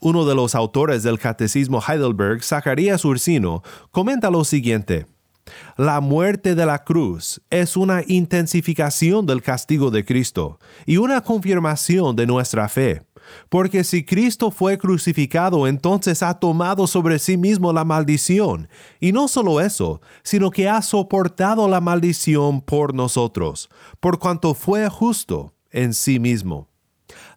Uno 0.00 0.24
de 0.24 0.34
los 0.34 0.56
autores 0.56 1.04
del 1.04 1.20
Catecismo 1.20 1.80
Heidelberg, 1.80 2.42
Zacarías 2.42 3.04
Ursino, 3.04 3.62
comenta 3.92 4.30
lo 4.32 4.42
siguiente. 4.42 5.06
La 5.76 6.00
muerte 6.00 6.54
de 6.54 6.66
la 6.66 6.84
cruz 6.84 7.40
es 7.50 7.76
una 7.76 8.02
intensificación 8.06 9.26
del 9.26 9.42
castigo 9.42 9.90
de 9.90 10.04
Cristo 10.04 10.58
y 10.86 10.96
una 10.96 11.20
confirmación 11.20 12.16
de 12.16 12.26
nuestra 12.26 12.68
fe. 12.68 13.02
Porque 13.48 13.84
si 13.84 14.04
Cristo 14.04 14.50
fue 14.50 14.78
crucificado, 14.78 15.66
entonces 15.66 16.22
ha 16.22 16.34
tomado 16.34 16.86
sobre 16.86 17.18
sí 17.18 17.36
mismo 17.36 17.72
la 17.72 17.84
maldición. 17.84 18.68
Y 19.00 19.12
no 19.12 19.28
solo 19.28 19.60
eso, 19.60 20.00
sino 20.22 20.50
que 20.50 20.68
ha 20.68 20.80
soportado 20.82 21.68
la 21.68 21.80
maldición 21.80 22.60
por 22.60 22.94
nosotros, 22.94 23.68
por 24.00 24.18
cuanto 24.18 24.54
fue 24.54 24.88
justo 24.88 25.54
en 25.70 25.92
sí 25.92 26.18
mismo. 26.18 26.68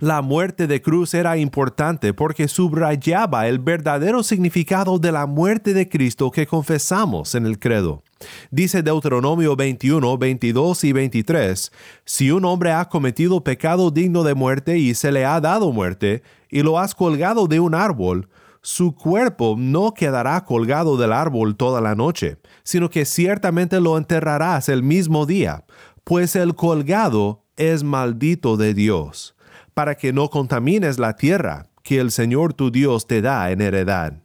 La 0.01 0.21
muerte 0.21 0.65
de 0.65 0.81
cruz 0.81 1.13
era 1.13 1.35
importante 1.35 2.13
porque 2.13 2.47
subrayaba 2.47 3.49
el 3.49 3.59
verdadero 3.59 4.23
significado 4.23 4.97
de 4.97 5.11
la 5.11 5.25
muerte 5.25 5.73
de 5.73 5.89
Cristo 5.89 6.31
que 6.31 6.47
confesamos 6.47 7.35
en 7.35 7.45
el 7.45 7.59
credo. 7.59 8.01
Dice 8.49 8.81
Deuteronomio 8.81 9.57
21, 9.57 10.17
22 10.17 10.83
y 10.85 10.93
23, 10.93 11.71
Si 12.05 12.31
un 12.31 12.45
hombre 12.45 12.71
ha 12.71 12.87
cometido 12.87 13.43
pecado 13.43 13.91
digno 13.91 14.23
de 14.23 14.35
muerte 14.35 14.77
y 14.77 14.93
se 14.93 15.11
le 15.11 15.25
ha 15.25 15.41
dado 15.41 15.73
muerte, 15.73 16.23
y 16.49 16.61
lo 16.61 16.79
has 16.79 16.95
colgado 16.95 17.47
de 17.47 17.59
un 17.59 17.75
árbol, 17.75 18.29
su 18.61 18.95
cuerpo 18.95 19.55
no 19.57 19.93
quedará 19.93 20.45
colgado 20.45 20.95
del 20.95 21.11
árbol 21.11 21.57
toda 21.57 21.81
la 21.81 21.95
noche, 21.95 22.37
sino 22.63 22.89
que 22.89 23.03
ciertamente 23.03 23.81
lo 23.81 23.97
enterrarás 23.97 24.69
el 24.69 24.81
mismo 24.81 25.25
día, 25.25 25.65
pues 26.05 26.37
el 26.37 26.55
colgado 26.55 27.43
es 27.57 27.83
maldito 27.83 28.55
de 28.55 28.73
Dios 28.73 29.35
para 29.79 29.95
que 29.95 30.11
no 30.11 30.29
contamines 30.29 30.99
la 30.99 31.15
tierra 31.15 31.67
que 31.83 32.01
el 32.01 32.11
Señor 32.11 32.53
tu 32.53 32.69
Dios 32.69 33.07
te 33.07 33.21
da 33.21 33.49
en 33.49 33.61
heredad. 33.61 34.23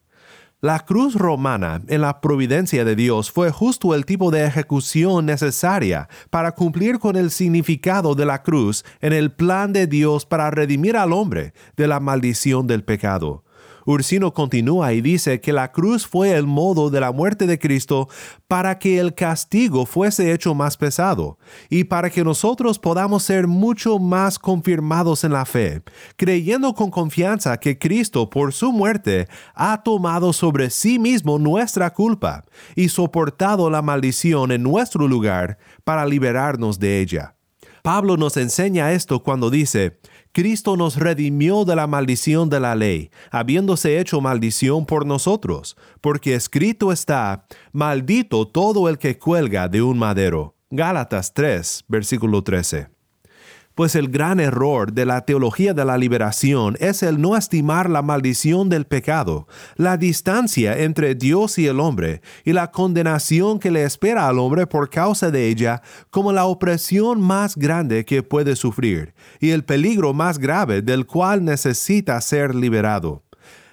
La 0.60 0.80
cruz 0.80 1.14
romana 1.14 1.80
en 1.86 2.00
la 2.00 2.20
providencia 2.20 2.84
de 2.84 2.96
Dios 2.96 3.30
fue 3.30 3.52
justo 3.52 3.94
el 3.94 4.04
tipo 4.04 4.32
de 4.32 4.46
ejecución 4.46 5.26
necesaria 5.26 6.08
para 6.30 6.56
cumplir 6.56 6.98
con 6.98 7.14
el 7.14 7.30
significado 7.30 8.16
de 8.16 8.26
la 8.26 8.42
cruz 8.42 8.84
en 9.00 9.12
el 9.12 9.30
plan 9.30 9.72
de 9.72 9.86
Dios 9.86 10.26
para 10.26 10.50
redimir 10.50 10.96
al 10.96 11.12
hombre 11.12 11.54
de 11.76 11.86
la 11.86 12.00
maldición 12.00 12.66
del 12.66 12.82
pecado. 12.82 13.44
Ursino 13.86 14.32
continúa 14.32 14.92
y 14.92 15.00
dice 15.00 15.40
que 15.40 15.52
la 15.52 15.72
cruz 15.72 16.06
fue 16.06 16.32
el 16.32 16.46
modo 16.46 16.90
de 16.90 17.00
la 17.00 17.12
muerte 17.12 17.46
de 17.46 17.58
Cristo 17.58 18.08
para 18.48 18.78
que 18.78 18.98
el 18.98 19.14
castigo 19.14 19.86
fuese 19.86 20.32
hecho 20.32 20.54
más 20.54 20.76
pesado 20.76 21.38
y 21.68 21.84
para 21.84 22.10
que 22.10 22.24
nosotros 22.24 22.78
podamos 22.78 23.22
ser 23.22 23.46
mucho 23.46 23.98
más 23.98 24.38
confirmados 24.38 25.24
en 25.24 25.32
la 25.32 25.44
fe, 25.44 25.82
creyendo 26.16 26.74
con 26.74 26.90
confianza 26.90 27.58
que 27.58 27.78
Cristo 27.78 28.30
por 28.30 28.52
su 28.52 28.72
muerte 28.72 29.28
ha 29.54 29.82
tomado 29.82 30.32
sobre 30.32 30.70
sí 30.70 30.98
mismo 30.98 31.38
nuestra 31.38 31.92
culpa 31.92 32.44
y 32.74 32.88
soportado 32.88 33.70
la 33.70 33.82
maldición 33.82 34.52
en 34.52 34.62
nuestro 34.62 35.08
lugar 35.08 35.58
para 35.84 36.06
liberarnos 36.06 36.78
de 36.78 37.00
ella. 37.00 37.34
Pablo 37.84 38.16
nos 38.16 38.38
enseña 38.38 38.92
esto 38.92 39.22
cuando 39.22 39.50
dice, 39.50 39.98
Cristo 40.34 40.76
nos 40.76 40.96
redimió 40.96 41.64
de 41.64 41.76
la 41.76 41.86
maldición 41.86 42.50
de 42.50 42.58
la 42.58 42.74
ley, 42.74 43.12
habiéndose 43.30 44.00
hecho 44.00 44.20
maldición 44.20 44.84
por 44.84 45.06
nosotros, 45.06 45.76
porque 46.00 46.34
escrito 46.34 46.90
está, 46.90 47.46
maldito 47.70 48.48
todo 48.48 48.88
el 48.88 48.98
que 48.98 49.16
cuelga 49.16 49.68
de 49.68 49.80
un 49.80 49.96
madero. 49.96 50.56
Gálatas 50.70 51.34
3, 51.34 51.84
versículo 51.86 52.42
13. 52.42 52.93
Pues 53.74 53.96
el 53.96 54.08
gran 54.08 54.38
error 54.38 54.92
de 54.92 55.04
la 55.04 55.22
teología 55.22 55.74
de 55.74 55.84
la 55.84 55.98
liberación 55.98 56.76
es 56.78 57.02
el 57.02 57.20
no 57.20 57.36
estimar 57.36 57.90
la 57.90 58.02
maldición 58.02 58.68
del 58.68 58.84
pecado, 58.84 59.48
la 59.74 59.96
distancia 59.96 60.78
entre 60.78 61.16
Dios 61.16 61.58
y 61.58 61.66
el 61.66 61.80
hombre, 61.80 62.22
y 62.44 62.52
la 62.52 62.70
condenación 62.70 63.58
que 63.58 63.72
le 63.72 63.82
espera 63.82 64.28
al 64.28 64.38
hombre 64.38 64.68
por 64.68 64.90
causa 64.90 65.32
de 65.32 65.48
ella 65.48 65.82
como 66.10 66.32
la 66.32 66.44
opresión 66.44 67.20
más 67.20 67.56
grande 67.56 68.04
que 68.04 68.22
puede 68.22 68.54
sufrir, 68.54 69.12
y 69.40 69.50
el 69.50 69.64
peligro 69.64 70.14
más 70.14 70.38
grave 70.38 70.80
del 70.80 71.04
cual 71.04 71.44
necesita 71.44 72.20
ser 72.20 72.54
liberado 72.54 73.24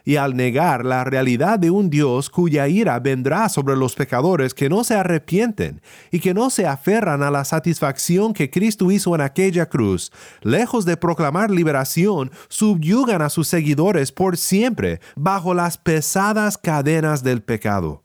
y 0.04 0.16
al 0.16 0.36
negar 0.36 0.86
la 0.86 1.04
realidad 1.04 1.60
de 1.60 1.72
un 1.72 1.90
Dios 1.90 2.30
cuya 2.30 2.68
ira 2.68 3.00
vendrá 3.00 3.50
sobre 3.50 3.76
los 3.76 3.96
pecadores 3.96 4.54
que 4.54 4.70
no 4.70 4.84
se 4.84 4.96
arrepienten 4.96 5.82
y 6.12 6.20
que 6.20 6.34
no 6.34 6.50
se 6.50 6.66
aferran 6.66 7.24
a 7.24 7.32
la 7.32 7.46
satisfacción 7.46 8.34
que 8.34 8.50
Cristo 8.50 8.92
hizo 8.92 9.16
en 9.16 9.22
aquella 9.22 9.68
cruz, 9.68 10.12
lejos 10.42 10.86
de 10.86 10.98
proclamar 10.98 11.52
liberación, 11.52 12.32
subyugan 12.50 13.22
a 13.22 13.30
sus 13.30 13.48
seguidores 13.48 14.12
por 14.12 14.38
siempre 14.38 15.00
bajo 15.16 15.54
las 15.54 15.78
pesadas 15.78 16.58
cadenas 16.58 17.24
del 17.24 17.42
pecado. 17.42 18.04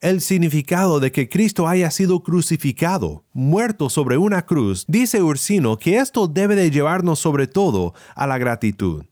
El 0.00 0.20
significado 0.20 1.00
de 1.00 1.10
que 1.10 1.28
Cristo 1.28 1.66
haya 1.66 1.90
sido 1.90 2.22
crucificado, 2.22 3.24
muerto 3.32 3.88
sobre 3.88 4.18
una 4.18 4.44
cruz, 4.44 4.84
dice 4.86 5.22
Ursino 5.22 5.78
que 5.78 5.96
esto 5.98 6.28
debe 6.28 6.54
de 6.54 6.70
llevarnos 6.70 7.18
sobre 7.18 7.46
todo 7.46 7.94
a 8.14 8.26
la 8.26 8.36
gratitud 8.36 9.04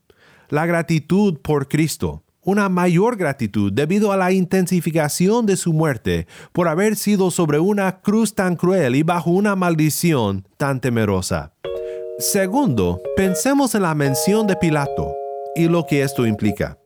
la 0.49 0.65
gratitud 0.65 1.39
por 1.41 1.67
Cristo, 1.67 2.23
una 2.41 2.69
mayor 2.69 3.17
gratitud 3.17 3.73
debido 3.73 4.11
a 4.11 4.17
la 4.17 4.31
intensificación 4.31 5.45
de 5.45 5.57
su 5.57 5.73
muerte 5.73 6.27
por 6.53 6.67
haber 6.67 6.95
sido 6.95 7.31
sobre 7.31 7.59
una 7.59 8.01
cruz 8.01 8.35
tan 8.35 8.55
cruel 8.55 8.95
y 8.95 9.03
bajo 9.03 9.31
una 9.31 9.55
maldición 9.55 10.47
tan 10.57 10.79
temerosa. 10.79 11.53
Segundo, 12.19 13.01
pensemos 13.17 13.75
en 13.75 13.81
la 13.81 13.95
mención 13.95 14.47
de 14.47 14.55
Pilato 14.55 15.13
y 15.55 15.67
lo 15.67 15.85
que 15.85 16.03
esto 16.03 16.25
implica. 16.25 16.77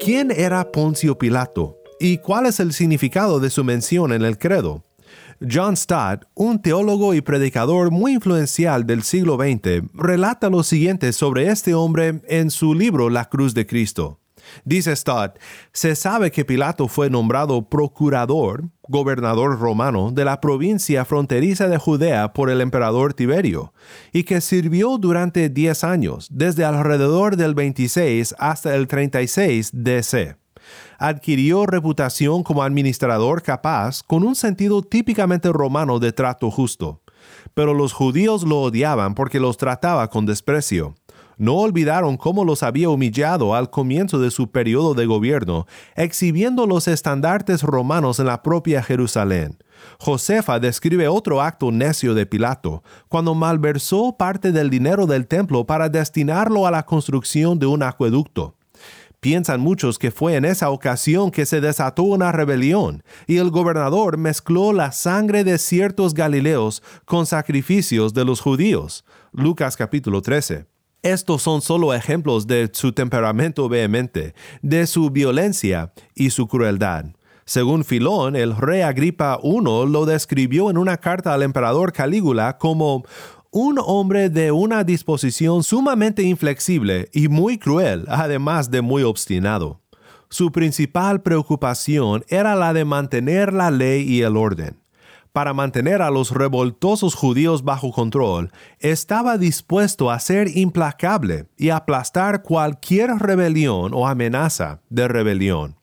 ¿Quién 0.00 0.30
era 0.30 0.72
Poncio 0.72 1.18
Pilato? 1.18 1.76
¿Y 2.00 2.18
cuál 2.18 2.46
es 2.46 2.60
el 2.60 2.72
significado 2.72 3.40
de 3.40 3.50
su 3.50 3.62
mención 3.62 4.12
en 4.12 4.22
el 4.22 4.38
credo? 4.38 4.87
John 5.40 5.76
Stott, 5.76 6.24
un 6.34 6.60
teólogo 6.60 7.14
y 7.14 7.20
predicador 7.20 7.92
muy 7.92 8.14
influencial 8.14 8.86
del 8.86 9.04
siglo 9.04 9.36
XX, 9.36 9.84
relata 9.94 10.50
lo 10.50 10.64
siguiente 10.64 11.12
sobre 11.12 11.48
este 11.48 11.74
hombre 11.74 12.20
en 12.28 12.50
su 12.50 12.74
libro 12.74 13.08
La 13.08 13.26
Cruz 13.26 13.54
de 13.54 13.64
Cristo. 13.64 14.18
Dice 14.64 14.96
Stott, 14.96 15.38
se 15.72 15.94
sabe 15.94 16.32
que 16.32 16.44
Pilato 16.44 16.88
fue 16.88 17.08
nombrado 17.08 17.68
procurador, 17.68 18.64
gobernador 18.88 19.60
romano 19.60 20.10
de 20.10 20.24
la 20.24 20.40
provincia 20.40 21.04
fronteriza 21.04 21.68
de 21.68 21.78
Judea 21.78 22.32
por 22.32 22.50
el 22.50 22.60
emperador 22.60 23.14
Tiberio, 23.14 23.72
y 24.12 24.24
que 24.24 24.40
sirvió 24.40 24.98
durante 24.98 25.50
10 25.50 25.84
años, 25.84 26.28
desde 26.32 26.64
alrededor 26.64 27.36
del 27.36 27.54
26 27.54 28.34
hasta 28.38 28.74
el 28.74 28.88
36 28.88 29.70
DC 29.72 30.36
adquirió 30.98 31.64
reputación 31.64 32.42
como 32.42 32.62
administrador 32.62 33.42
capaz 33.42 34.02
con 34.02 34.24
un 34.24 34.34
sentido 34.34 34.82
típicamente 34.82 35.50
romano 35.50 35.98
de 36.00 36.12
trato 36.12 36.50
justo. 36.50 37.00
Pero 37.54 37.72
los 37.72 37.92
judíos 37.92 38.42
lo 38.42 38.60
odiaban 38.60 39.14
porque 39.14 39.40
los 39.40 39.56
trataba 39.56 40.08
con 40.10 40.26
desprecio. 40.26 40.94
No 41.38 41.54
olvidaron 41.54 42.16
cómo 42.16 42.44
los 42.44 42.64
había 42.64 42.90
humillado 42.90 43.54
al 43.54 43.70
comienzo 43.70 44.18
de 44.18 44.32
su 44.32 44.50
periodo 44.50 44.94
de 44.94 45.06
gobierno, 45.06 45.66
exhibiendo 45.94 46.66
los 46.66 46.88
estandartes 46.88 47.62
romanos 47.62 48.18
en 48.18 48.26
la 48.26 48.42
propia 48.42 48.82
Jerusalén. 48.82 49.56
Josefa 50.00 50.58
describe 50.58 51.06
otro 51.06 51.40
acto 51.40 51.70
necio 51.70 52.14
de 52.14 52.26
Pilato, 52.26 52.82
cuando 53.08 53.36
malversó 53.36 54.16
parte 54.18 54.50
del 54.50 54.68
dinero 54.68 55.06
del 55.06 55.28
templo 55.28 55.64
para 55.64 55.88
destinarlo 55.88 56.66
a 56.66 56.72
la 56.72 56.84
construcción 56.84 57.60
de 57.60 57.66
un 57.66 57.84
acueducto. 57.84 58.57
Piensan 59.20 59.60
muchos 59.60 59.98
que 59.98 60.12
fue 60.12 60.36
en 60.36 60.44
esa 60.44 60.70
ocasión 60.70 61.32
que 61.32 61.44
se 61.44 61.60
desató 61.60 62.04
una 62.04 62.30
rebelión 62.30 63.02
y 63.26 63.38
el 63.38 63.50
gobernador 63.50 64.16
mezcló 64.16 64.72
la 64.72 64.92
sangre 64.92 65.42
de 65.42 65.58
ciertos 65.58 66.14
galileos 66.14 66.84
con 67.04 67.26
sacrificios 67.26 68.14
de 68.14 68.24
los 68.24 68.40
judíos. 68.40 69.04
Lucas 69.32 69.76
capítulo 69.76 70.22
13. 70.22 70.66
Estos 71.02 71.42
son 71.42 71.62
solo 71.62 71.94
ejemplos 71.94 72.46
de 72.46 72.70
su 72.72 72.92
temperamento 72.92 73.68
vehemente, 73.68 74.34
de 74.62 74.86
su 74.86 75.10
violencia 75.10 75.92
y 76.14 76.30
su 76.30 76.46
crueldad. 76.46 77.06
Según 77.44 77.82
Filón, 77.82 78.36
el 78.36 78.54
rey 78.54 78.82
Agripa 78.82 79.40
I 79.42 79.60
lo 79.62 80.04
describió 80.04 80.68
en 80.68 80.76
una 80.76 80.98
carta 80.98 81.32
al 81.32 81.42
emperador 81.42 81.92
Calígula 81.92 82.58
como 82.58 83.04
un 83.50 83.78
hombre 83.82 84.28
de 84.28 84.52
una 84.52 84.84
disposición 84.84 85.62
sumamente 85.62 86.22
inflexible 86.22 87.08
y 87.12 87.28
muy 87.28 87.58
cruel, 87.58 88.04
además 88.08 88.70
de 88.70 88.82
muy 88.82 89.02
obstinado. 89.02 89.80
Su 90.28 90.52
principal 90.52 91.22
preocupación 91.22 92.24
era 92.28 92.54
la 92.54 92.74
de 92.74 92.84
mantener 92.84 93.54
la 93.54 93.70
ley 93.70 94.02
y 94.02 94.22
el 94.22 94.36
orden. 94.36 94.78
Para 95.32 95.54
mantener 95.54 96.02
a 96.02 96.10
los 96.10 96.32
revoltosos 96.32 97.14
judíos 97.14 97.64
bajo 97.64 97.92
control, 97.92 98.50
estaba 98.80 99.38
dispuesto 99.38 100.10
a 100.10 100.18
ser 100.18 100.56
implacable 100.56 101.46
y 101.56 101.70
aplastar 101.70 102.42
cualquier 102.42 103.10
rebelión 103.18 103.92
o 103.94 104.06
amenaza 104.06 104.80
de 104.90 105.08
rebelión 105.08 105.77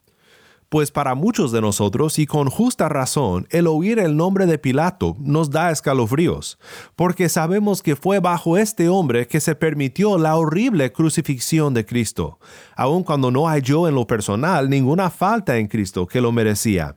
pues 0.70 0.92
para 0.92 1.16
muchos 1.16 1.52
de 1.52 1.62
nosotros, 1.62 2.20
y 2.20 2.26
con 2.26 2.50
justa 2.50 2.90
razón, 2.90 3.48
el 3.50 3.68
oír 3.68 4.00
el 4.00 4.18
nombre 4.18 4.46
de 4.46 4.58
Pilato 4.58 5.16
nos 5.20 5.50
da 5.50 5.72
escalofríos, 5.72 6.58
porque 6.96 7.30
sabemos 7.30 7.82
que 7.82 7.96
fue 7.96 8.20
bajo 8.20 8.58
este 8.58 8.90
hombre 8.90 9.28
que 9.28 9.40
se 9.40 9.56
permitió 9.56 10.18
la 10.18 10.36
horrible 10.36 10.92
crucifixión 10.92 11.74
de 11.74 11.86
Cristo, 11.86 12.40
aun 12.76 13.04
cuando 13.04 13.32
no 13.32 13.48
halló 13.48 13.88
en 13.88 13.96
lo 13.96 14.08
personal 14.08 14.70
ninguna 14.70 15.10
falta 15.10 15.58
en 15.58 15.68
Cristo 15.68 16.08
que 16.08 16.22
lo 16.22 16.32
merecía. 16.32 16.96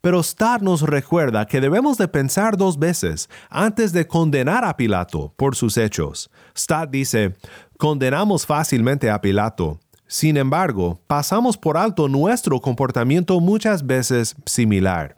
Pero 0.00 0.20
Star 0.20 0.62
nos 0.62 0.82
recuerda 0.82 1.46
que 1.46 1.60
debemos 1.60 1.98
de 1.98 2.08
pensar 2.08 2.56
dos 2.56 2.78
veces 2.78 3.28
antes 3.50 3.92
de 3.92 4.06
condenar 4.06 4.64
a 4.64 4.76
Pilato 4.76 5.34
por 5.36 5.56
sus 5.56 5.76
hechos. 5.76 6.30
Star 6.54 6.88
dice, 6.88 7.34
condenamos 7.76 8.46
fácilmente 8.46 9.10
a 9.10 9.20
Pilato, 9.20 9.80
sin 10.08 10.36
embargo, 10.36 11.00
pasamos 11.06 11.56
por 11.56 11.76
alto 11.76 12.08
nuestro 12.08 12.60
comportamiento 12.60 13.40
muchas 13.40 13.86
veces 13.86 14.36
similar. 14.46 15.16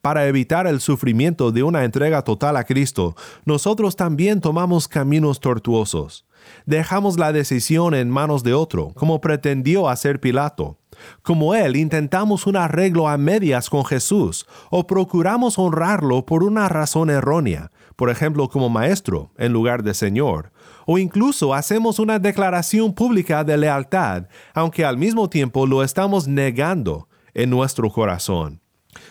Para 0.00 0.26
evitar 0.26 0.66
el 0.66 0.80
sufrimiento 0.80 1.52
de 1.52 1.62
una 1.62 1.84
entrega 1.84 2.22
total 2.22 2.56
a 2.56 2.64
Cristo, 2.64 3.16
nosotros 3.44 3.96
también 3.96 4.40
tomamos 4.40 4.88
caminos 4.88 5.40
tortuosos. 5.40 6.26
Dejamos 6.64 7.18
la 7.18 7.32
decisión 7.32 7.94
en 7.94 8.10
manos 8.10 8.42
de 8.42 8.54
otro, 8.54 8.92
como 8.94 9.20
pretendió 9.20 9.88
hacer 9.88 10.20
Pilato. 10.20 10.78
Como 11.22 11.54
él, 11.54 11.76
intentamos 11.76 12.46
un 12.46 12.56
arreglo 12.56 13.08
a 13.08 13.18
medias 13.18 13.68
con 13.68 13.84
Jesús 13.84 14.46
o 14.70 14.86
procuramos 14.86 15.58
honrarlo 15.58 16.24
por 16.24 16.42
una 16.42 16.68
razón 16.68 17.10
errónea, 17.10 17.70
por 17.96 18.10
ejemplo 18.10 18.48
como 18.48 18.68
maestro 18.68 19.30
en 19.36 19.52
lugar 19.52 19.82
de 19.82 19.94
Señor, 19.94 20.52
o 20.86 20.96
incluso 20.96 21.52
hacemos 21.52 21.98
una 21.98 22.18
declaración 22.18 22.94
pública 22.94 23.44
de 23.44 23.58
lealtad, 23.58 24.28
aunque 24.54 24.84
al 24.84 24.96
mismo 24.96 25.28
tiempo 25.28 25.66
lo 25.66 25.82
estamos 25.82 26.26
negando 26.26 27.08
en 27.34 27.50
nuestro 27.50 27.90
corazón. 27.90 28.62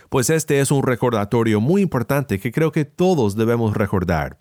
Pues 0.10 0.32
este 0.32 0.60
es 0.60 0.72
un 0.72 0.82
recordatorio 0.82 1.62
muy 1.62 1.84
importante 1.84 2.40
que 2.40 2.52
creo 2.52 2.72
que 2.72 2.86
todos 2.86 3.36
debemos 3.36 3.76
recordar. 3.76 4.40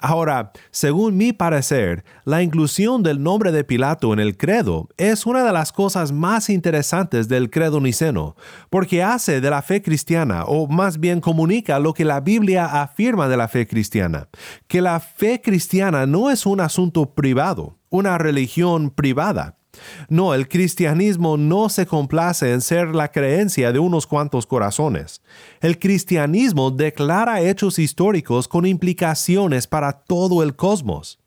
Ahora, 0.00 0.52
según 0.70 1.16
mi 1.16 1.32
parecer, 1.32 2.04
la 2.24 2.42
inclusión 2.42 3.02
del 3.02 3.22
nombre 3.22 3.52
de 3.52 3.64
Pilato 3.64 4.12
en 4.12 4.20
el 4.20 4.36
credo 4.36 4.88
es 4.96 5.26
una 5.26 5.44
de 5.44 5.52
las 5.52 5.72
cosas 5.72 6.12
más 6.12 6.50
interesantes 6.50 7.28
del 7.28 7.50
credo 7.50 7.80
niceno, 7.80 8.36
porque 8.70 9.02
hace 9.02 9.40
de 9.40 9.50
la 9.50 9.62
fe 9.62 9.82
cristiana, 9.82 10.44
o 10.44 10.66
más 10.66 10.98
bien 10.98 11.20
comunica 11.20 11.78
lo 11.78 11.94
que 11.94 12.04
la 12.04 12.20
Biblia 12.20 12.82
afirma 12.82 13.28
de 13.28 13.36
la 13.36 13.48
fe 13.48 13.66
cristiana, 13.66 14.28
que 14.66 14.80
la 14.80 15.00
fe 15.00 15.40
cristiana 15.40 16.06
no 16.06 16.30
es 16.30 16.46
un 16.46 16.60
asunto 16.60 17.14
privado, 17.14 17.78
una 17.88 18.18
religión 18.18 18.90
privada, 18.90 19.59
no, 20.08 20.34
el 20.34 20.48
cristianismo 20.48 21.36
no 21.36 21.68
se 21.68 21.86
complace 21.86 22.52
en 22.52 22.60
ser 22.60 22.94
la 22.94 23.10
creencia 23.10 23.72
de 23.72 23.78
unos 23.78 24.06
cuantos 24.06 24.46
corazones. 24.46 25.22
El 25.60 25.78
cristianismo 25.78 26.70
declara 26.70 27.40
hechos 27.40 27.78
históricos 27.78 28.48
con 28.48 28.66
implicaciones 28.66 29.66
para 29.66 29.92
todo 29.92 30.42
el 30.42 30.56
cosmos. 30.56 31.18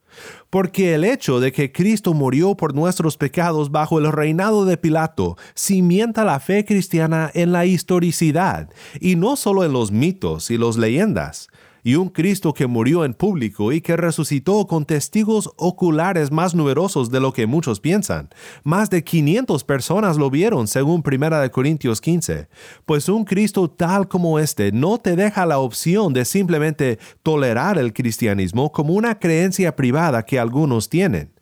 Porque 0.49 0.93
el 0.93 1.03
hecho 1.03 1.39
de 1.39 1.51
que 1.51 1.71
Cristo 1.71 2.13
murió 2.13 2.55
por 2.55 2.75
nuestros 2.75 3.17
pecados 3.17 3.71
bajo 3.71 3.97
el 3.97 4.11
reinado 4.11 4.65
de 4.65 4.77
Pilato 4.77 5.37
cimienta 5.55 6.23
la 6.23 6.39
fe 6.39 6.65
cristiana 6.65 7.31
en 7.33 7.51
la 7.51 7.65
historicidad, 7.65 8.69
y 8.99 9.15
no 9.15 9.35
solo 9.35 9.63
en 9.63 9.73
los 9.73 9.91
mitos 9.91 10.51
y 10.51 10.59
las 10.59 10.77
leyendas, 10.77 11.47
y 11.83 11.95
un 11.95 12.09
Cristo 12.09 12.53
que 12.53 12.67
murió 12.67 13.03
en 13.05 13.13
público 13.13 13.71
y 13.71 13.81
que 13.81 13.97
resucitó 13.97 14.65
con 14.67 14.85
testigos 14.85 15.51
oculares 15.57 16.31
más 16.31 16.55
numerosos 16.55 17.11
de 17.11 17.19
lo 17.19 17.33
que 17.33 17.45
muchos 17.45 17.79
piensan. 17.79 18.29
Más 18.63 18.89
de 18.89 19.03
500 19.03 19.63
personas 19.63 20.17
lo 20.17 20.29
vieron 20.29 20.67
según 20.67 21.03
1 21.05 21.51
Corintios 21.51 22.01
15. 22.01 22.47
Pues 22.85 23.09
un 23.09 23.25
Cristo 23.25 23.69
tal 23.69 24.07
como 24.07 24.39
este 24.39 24.71
no 24.71 24.97
te 24.97 25.15
deja 25.15 25.45
la 25.45 25.59
opción 25.59 26.13
de 26.13 26.25
simplemente 26.25 26.99
tolerar 27.21 27.77
el 27.77 27.93
cristianismo 27.93 28.71
como 28.71 28.93
una 28.93 29.19
creencia 29.19 29.75
privada 29.75 30.23
que 30.23 30.39
algunos 30.39 30.89
tienen. 30.89 31.33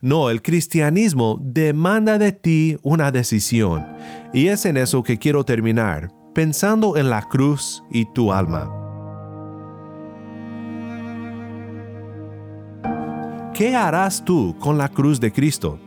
No, 0.00 0.28
el 0.28 0.42
cristianismo 0.42 1.38
demanda 1.40 2.18
de 2.18 2.32
ti 2.32 2.76
una 2.82 3.10
decisión. 3.10 3.86
Y 4.34 4.48
es 4.48 4.66
en 4.66 4.76
eso 4.76 5.02
que 5.02 5.18
quiero 5.18 5.44
terminar, 5.44 6.10
pensando 6.34 6.98
en 6.98 7.08
la 7.08 7.22
cruz 7.22 7.82
y 7.90 8.04
tu 8.12 8.30
alma. 8.30 8.83
¿Qué 13.54 13.76
harás 13.76 14.24
tú 14.24 14.56
con 14.58 14.78
la 14.78 14.88
cruz 14.88 15.20
de 15.20 15.32
Cristo? 15.32 15.78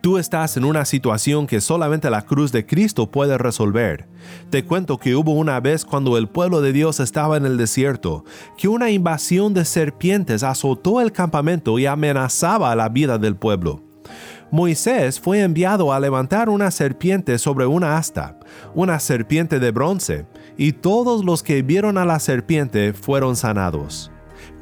Tú 0.00 0.16
estás 0.16 0.56
en 0.56 0.64
una 0.64 0.84
situación 0.84 1.48
que 1.48 1.60
solamente 1.60 2.08
la 2.08 2.22
cruz 2.22 2.52
de 2.52 2.64
Cristo 2.64 3.10
puede 3.10 3.36
resolver. 3.36 4.08
Te 4.48 4.64
cuento 4.64 4.96
que 4.96 5.16
hubo 5.16 5.32
una 5.32 5.58
vez 5.58 5.84
cuando 5.84 6.16
el 6.16 6.28
pueblo 6.28 6.60
de 6.60 6.72
Dios 6.72 7.00
estaba 7.00 7.36
en 7.36 7.46
el 7.46 7.56
desierto, 7.56 8.24
que 8.56 8.68
una 8.68 8.90
invasión 8.90 9.54
de 9.54 9.64
serpientes 9.64 10.44
azotó 10.44 11.00
el 11.00 11.10
campamento 11.10 11.80
y 11.80 11.86
amenazaba 11.86 12.76
la 12.76 12.88
vida 12.88 13.18
del 13.18 13.34
pueblo. 13.34 13.82
Moisés 14.52 15.18
fue 15.18 15.40
enviado 15.40 15.92
a 15.92 15.98
levantar 15.98 16.48
una 16.48 16.70
serpiente 16.70 17.38
sobre 17.38 17.66
una 17.66 17.96
asta, 17.96 18.38
una 18.72 19.00
serpiente 19.00 19.58
de 19.58 19.72
bronce, 19.72 20.26
y 20.56 20.74
todos 20.74 21.24
los 21.24 21.42
que 21.42 21.62
vieron 21.62 21.98
a 21.98 22.04
la 22.04 22.20
serpiente 22.20 22.92
fueron 22.92 23.34
sanados. 23.34 24.11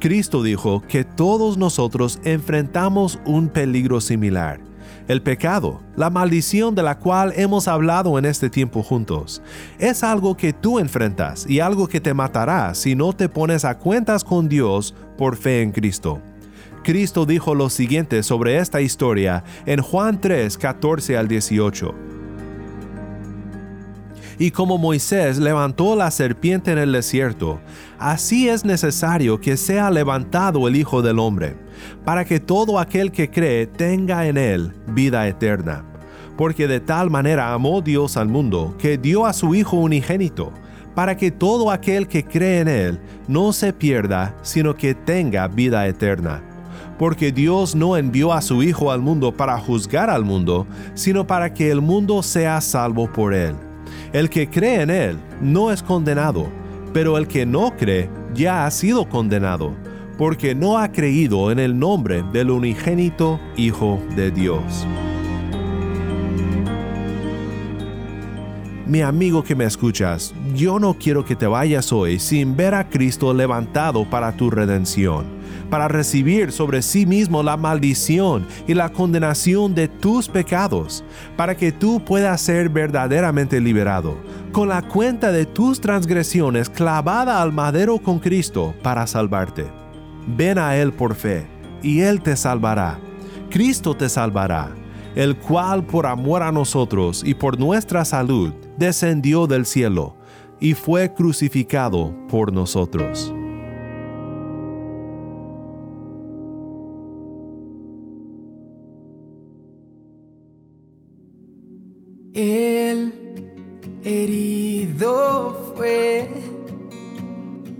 Cristo 0.01 0.43
dijo 0.43 0.81
que 0.81 1.05
todos 1.05 1.57
nosotros 1.57 2.19
enfrentamos 2.25 3.19
un 3.23 3.47
peligro 3.47 4.01
similar 4.01 4.59
el 5.07 5.21
pecado, 5.21 5.81
la 5.95 6.09
maldición 6.09 6.73
de 6.73 6.83
la 6.83 6.97
cual 6.97 7.33
hemos 7.35 7.67
hablado 7.67 8.17
en 8.17 8.25
este 8.25 8.49
tiempo 8.49 8.81
juntos. 8.81 9.41
Es 9.77 10.03
algo 10.03 10.37
que 10.37 10.53
tú 10.53 10.79
enfrentas 10.79 11.45
y 11.49 11.59
algo 11.59 11.87
que 11.87 11.99
te 11.99 12.13
matará 12.13 12.73
si 12.75 12.95
no 12.95 13.11
te 13.11 13.27
pones 13.27 13.65
a 13.65 13.77
cuentas 13.77 14.23
con 14.23 14.47
Dios 14.47 14.95
por 15.17 15.35
fe 15.35 15.63
en 15.63 15.71
Cristo. 15.71 16.21
Cristo 16.83 17.25
dijo 17.25 17.55
lo 17.55 17.69
siguiente 17.69 18.23
sobre 18.23 18.57
esta 18.57 18.79
historia 18.81 19.43
en 19.65 19.81
Juan 19.81 20.21
3, 20.21 20.57
14 20.57 21.17
al 21.17 21.27
18 21.27 22.10
y 24.41 24.49
como 24.49 24.79
Moisés 24.79 25.37
levantó 25.37 25.95
la 25.95 26.09
serpiente 26.09 26.71
en 26.71 26.79
el 26.79 26.93
desierto, 26.93 27.59
así 27.99 28.49
es 28.49 28.65
necesario 28.65 29.39
que 29.39 29.55
sea 29.55 29.91
levantado 29.91 30.67
el 30.67 30.75
Hijo 30.75 31.03
del 31.03 31.19
Hombre, 31.19 31.57
para 32.03 32.25
que 32.25 32.39
todo 32.39 32.79
aquel 32.79 33.11
que 33.11 33.29
cree 33.29 33.67
tenga 33.67 34.25
en 34.25 34.37
él 34.37 34.73
vida 34.87 35.27
eterna. 35.27 35.85
Porque 36.37 36.67
de 36.67 36.79
tal 36.79 37.11
manera 37.11 37.53
amó 37.53 37.83
Dios 37.83 38.17
al 38.17 38.29
mundo, 38.29 38.75
que 38.79 38.97
dio 38.97 39.27
a 39.27 39.33
su 39.33 39.53
Hijo 39.53 39.77
unigénito, 39.77 40.51
para 40.95 41.15
que 41.15 41.29
todo 41.29 41.69
aquel 41.69 42.07
que 42.07 42.25
cree 42.25 42.61
en 42.61 42.67
él 42.67 42.99
no 43.27 43.53
se 43.53 43.73
pierda, 43.73 44.35
sino 44.41 44.75
que 44.75 44.95
tenga 44.95 45.47
vida 45.47 45.87
eterna 45.87 46.43
porque 46.97 47.31
Dios 47.31 47.73
no 47.73 47.97
envió 47.97 48.31
a 48.31 48.43
su 48.43 48.61
Hijo 48.61 48.91
al 48.91 49.01
mundo 49.01 49.35
para 49.35 49.57
juzgar 49.57 50.11
al 50.11 50.23
mundo, 50.23 50.67
sino 50.93 51.25
para 51.25 51.51
que 51.51 51.71
el 51.71 51.81
mundo 51.81 52.21
sea 52.21 52.61
salvo 52.61 53.11
por 53.11 53.33
él. 53.33 53.55
El 54.13 54.29
que 54.29 54.49
cree 54.49 54.81
en 54.81 54.89
Él 54.89 55.17
no 55.41 55.71
es 55.71 55.83
condenado, 55.83 56.49
pero 56.93 57.17
el 57.17 57.27
que 57.27 57.45
no 57.45 57.75
cree 57.77 58.09
ya 58.33 58.65
ha 58.65 58.71
sido 58.71 59.07
condenado, 59.07 59.73
porque 60.17 60.55
no 60.55 60.77
ha 60.77 60.91
creído 60.91 61.51
en 61.51 61.59
el 61.59 61.77
nombre 61.77 62.23
del 62.31 62.51
unigénito 62.51 63.39
Hijo 63.55 64.01
de 64.15 64.31
Dios. 64.31 64.85
Mi 68.85 69.01
amigo 69.01 69.43
que 69.43 69.55
me 69.55 69.63
escuchas, 69.63 70.33
yo 70.53 70.77
no 70.77 70.95
quiero 70.95 71.23
que 71.23 71.35
te 71.35 71.47
vayas 71.47 71.93
hoy 71.93 72.19
sin 72.19 72.57
ver 72.57 72.75
a 72.75 72.89
Cristo 72.89 73.33
levantado 73.33 74.09
para 74.09 74.33
tu 74.33 74.49
redención 74.49 75.40
para 75.71 75.87
recibir 75.87 76.51
sobre 76.51 76.83
sí 76.83 77.07
mismo 77.07 77.41
la 77.41 77.57
maldición 77.57 78.45
y 78.67 78.75
la 78.75 78.89
condenación 78.89 79.73
de 79.73 79.87
tus 79.87 80.27
pecados, 80.27 81.03
para 81.35 81.55
que 81.55 81.71
tú 81.71 82.03
puedas 82.05 82.41
ser 82.41 82.69
verdaderamente 82.69 83.59
liberado, 83.59 84.17
con 84.51 84.67
la 84.67 84.83
cuenta 84.83 85.31
de 85.31 85.47
tus 85.47 85.81
transgresiones 85.81 86.69
clavada 86.69 87.41
al 87.41 87.53
madero 87.53 87.97
con 87.97 88.19
Cristo 88.19 88.75
para 88.83 89.07
salvarte. 89.07 89.65
Ven 90.27 90.59
a 90.59 90.75
Él 90.75 90.91
por 90.91 91.15
fe, 91.15 91.47
y 91.81 92.01
Él 92.01 92.21
te 92.21 92.35
salvará. 92.35 92.99
Cristo 93.49 93.95
te 93.95 94.09
salvará, 94.09 94.75
el 95.15 95.37
cual 95.37 95.85
por 95.85 96.05
amor 96.05 96.43
a 96.43 96.51
nosotros 96.51 97.23
y 97.25 97.33
por 97.33 97.57
nuestra 97.57 98.05
salud 98.05 98.53
descendió 98.77 99.47
del 99.47 99.65
cielo 99.65 100.17
y 100.59 100.73
fue 100.73 101.13
crucificado 101.13 102.13
por 102.29 102.53
nosotros. 102.53 103.33
Fue 115.75 116.29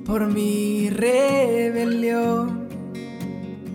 por 0.05 0.25
mi 0.25 0.89
rebelión 0.89 2.67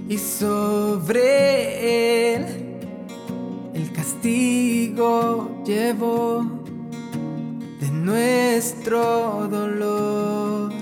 y 0.08 0.18
sobre 0.18 2.34
él 2.34 2.44
el 3.72 3.92
castigo 3.92 5.62
llevó 5.64 6.44
de 7.80 7.90
nuestro 7.90 9.46
dolor. 9.48 10.72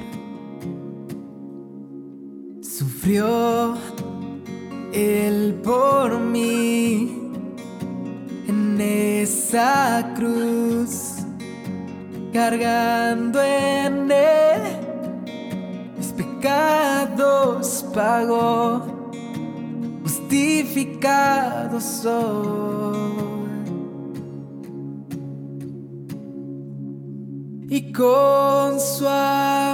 Sufrió 2.63 3.75
él 4.93 5.61
por 5.63 6.19
mí 6.19 7.31
en 8.49 8.81
esa 8.81 10.15
cruz, 10.17 10.54
cargando 12.35 13.41
en 13.41 14.11
él 14.11 14.61
mis 15.97 16.09
pecados 16.09 17.87
pagó, 17.95 18.83
justificado 20.03 21.81
soy. 21.81 23.15
Y 27.71 27.93
con 27.93 28.81
su 28.81 29.07
amor 29.07 29.74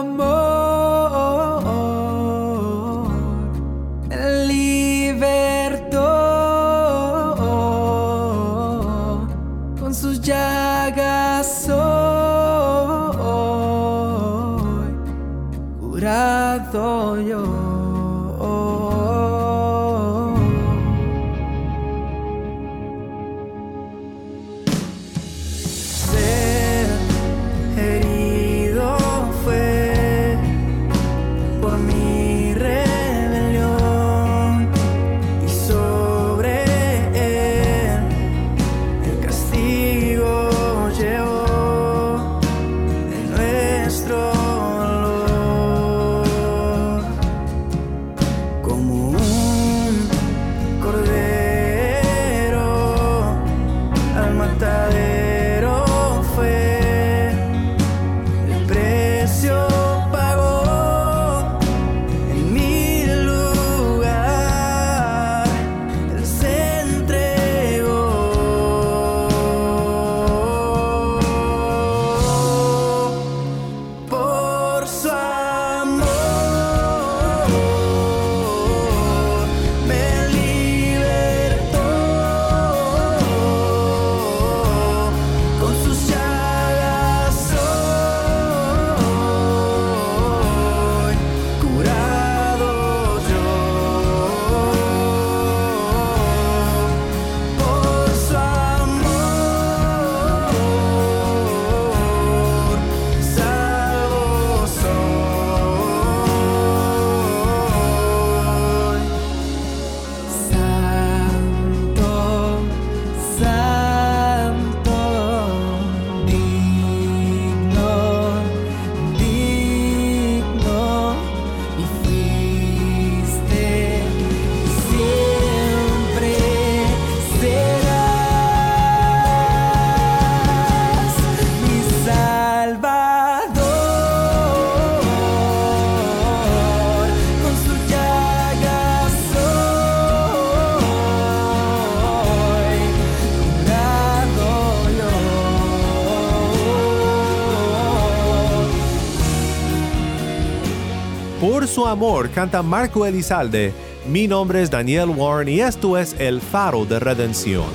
Amor 151.86 152.30
canta 152.30 152.62
Marco 152.62 153.06
Elizalde. 153.06 153.72
Mi 154.08 154.26
nombre 154.26 154.62
es 154.62 154.70
Daniel 154.70 155.10
Warren 155.10 155.48
y 155.48 155.60
esto 155.60 155.98
es 155.98 156.14
El 156.18 156.40
Faro 156.40 156.84
de 156.84 156.98
Redención. 156.98 157.66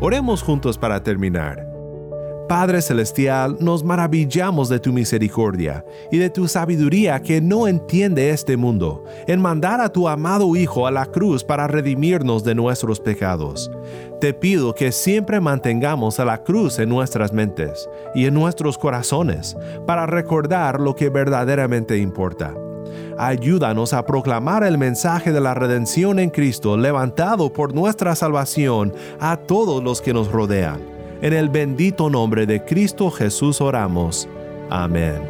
Oremos 0.00 0.42
juntos 0.42 0.78
para 0.78 1.02
terminar. 1.02 1.75
Padre 2.48 2.80
Celestial, 2.80 3.56
nos 3.58 3.82
maravillamos 3.82 4.68
de 4.68 4.78
tu 4.78 4.92
misericordia 4.92 5.84
y 6.12 6.18
de 6.18 6.30
tu 6.30 6.46
sabiduría 6.46 7.20
que 7.20 7.40
no 7.40 7.66
entiende 7.66 8.30
este 8.30 8.56
mundo, 8.56 9.04
en 9.26 9.42
mandar 9.42 9.80
a 9.80 9.88
tu 9.88 10.08
amado 10.08 10.54
Hijo 10.54 10.86
a 10.86 10.92
la 10.92 11.06
cruz 11.06 11.42
para 11.42 11.66
redimirnos 11.66 12.44
de 12.44 12.54
nuestros 12.54 13.00
pecados. 13.00 13.68
Te 14.20 14.32
pido 14.32 14.74
que 14.74 14.92
siempre 14.92 15.40
mantengamos 15.40 16.20
a 16.20 16.24
la 16.24 16.44
cruz 16.44 16.78
en 16.78 16.88
nuestras 16.88 17.32
mentes 17.32 17.88
y 18.14 18.26
en 18.26 18.34
nuestros 18.34 18.78
corazones 18.78 19.56
para 19.84 20.06
recordar 20.06 20.78
lo 20.78 20.94
que 20.94 21.08
verdaderamente 21.08 21.98
importa. 21.98 22.54
Ayúdanos 23.18 23.92
a 23.92 24.06
proclamar 24.06 24.62
el 24.62 24.78
mensaje 24.78 25.32
de 25.32 25.40
la 25.40 25.54
redención 25.54 26.20
en 26.20 26.30
Cristo 26.30 26.76
levantado 26.76 27.52
por 27.52 27.74
nuestra 27.74 28.14
salvación 28.14 28.94
a 29.18 29.36
todos 29.36 29.82
los 29.82 30.00
que 30.00 30.14
nos 30.14 30.30
rodean 30.30 30.95
en 31.26 31.32
el 31.32 31.48
bendito 31.48 32.08
nombre 32.08 32.46
de 32.46 32.64
Cristo 32.64 33.10
Jesús 33.10 33.60
oramos. 33.60 34.28
Amén. 34.70 35.20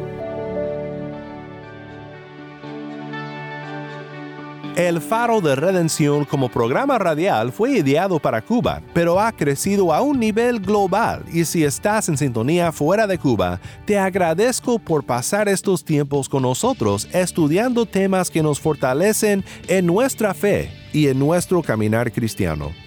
El 4.75 5.01
Faro 5.01 5.41
de 5.41 5.55
Redención 5.55 6.23
como 6.23 6.49
programa 6.49 6.99
radial 6.99 7.51
fue 7.51 7.79
ideado 7.79 8.19
para 8.19 8.43
Cuba, 8.43 8.83
pero 8.93 9.19
ha 9.19 9.31
crecido 9.31 9.91
a 9.91 10.01
un 10.01 10.19
nivel 10.19 10.59
global 10.59 11.23
y 11.33 11.45
si 11.45 11.63
estás 11.63 12.09
en 12.09 12.17
sintonía 12.17 12.71
fuera 12.71 13.07
de 13.07 13.17
Cuba, 13.17 13.59
te 13.85 13.97
agradezco 13.97 14.77
por 14.77 15.03
pasar 15.03 15.49
estos 15.49 15.83
tiempos 15.83 16.29
con 16.29 16.43
nosotros 16.43 17.07
estudiando 17.11 17.87
temas 17.87 18.29
que 18.29 18.43
nos 18.43 18.59
fortalecen 18.59 19.43
en 19.67 19.87
nuestra 19.87 20.35
fe 20.35 20.69
y 20.93 21.07
en 21.07 21.17
nuestro 21.17 21.63
caminar 21.63 22.11
cristiano. 22.11 22.86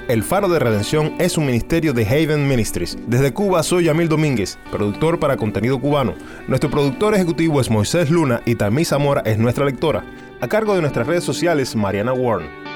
El 0.06 0.22
Faro 0.22 0.50
de 0.50 0.58
Redención 0.58 1.14
es 1.18 1.38
un 1.38 1.46
ministerio 1.46 1.94
de 1.94 2.06
Haven 2.06 2.46
Ministries. 2.46 2.98
Desde 3.06 3.32
Cuba 3.32 3.62
soy 3.62 3.84
Yamil 3.84 4.10
Domínguez, 4.10 4.58
productor 4.70 5.18
para 5.18 5.38
contenido 5.38 5.80
cubano. 5.80 6.12
Nuestro 6.46 6.70
productor 6.70 7.14
ejecutivo 7.14 7.58
es 7.58 7.70
Moisés 7.70 8.10
Luna 8.10 8.42
y 8.44 8.54
Tammy 8.54 8.84
Zamora 8.84 9.22
es 9.24 9.38
nuestra 9.38 9.64
lectora. 9.64 10.04
A 10.42 10.48
cargo 10.48 10.74
de 10.74 10.82
nuestras 10.82 11.06
redes 11.06 11.24
sociales, 11.24 11.74
Mariana 11.74 12.12
Warren. 12.12 12.73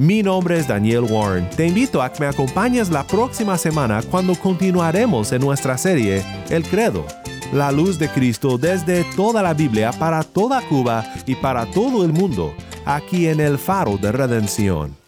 Mi 0.00 0.22
nombre 0.22 0.58
es 0.58 0.66
Daniel 0.66 1.02
Warren. 1.02 1.50
Te 1.50 1.66
invito 1.66 2.00
a 2.00 2.10
que 2.10 2.20
me 2.20 2.26
acompañes 2.26 2.88
la 2.88 3.06
próxima 3.06 3.58
semana 3.58 4.00
cuando 4.10 4.34
continuaremos 4.34 5.30
en 5.30 5.42
nuestra 5.42 5.76
serie 5.76 6.24
El 6.48 6.62
Credo, 6.62 7.04
la 7.52 7.70
luz 7.70 7.98
de 7.98 8.08
Cristo 8.08 8.56
desde 8.56 9.04
toda 9.14 9.42
la 9.42 9.52
Biblia 9.52 9.92
para 9.92 10.22
toda 10.22 10.62
Cuba 10.62 11.04
y 11.26 11.34
para 11.34 11.66
todo 11.66 12.02
el 12.02 12.14
mundo, 12.14 12.54
aquí 12.86 13.26
en 13.26 13.40
el 13.40 13.58
Faro 13.58 13.98
de 13.98 14.10
Redención. 14.10 14.99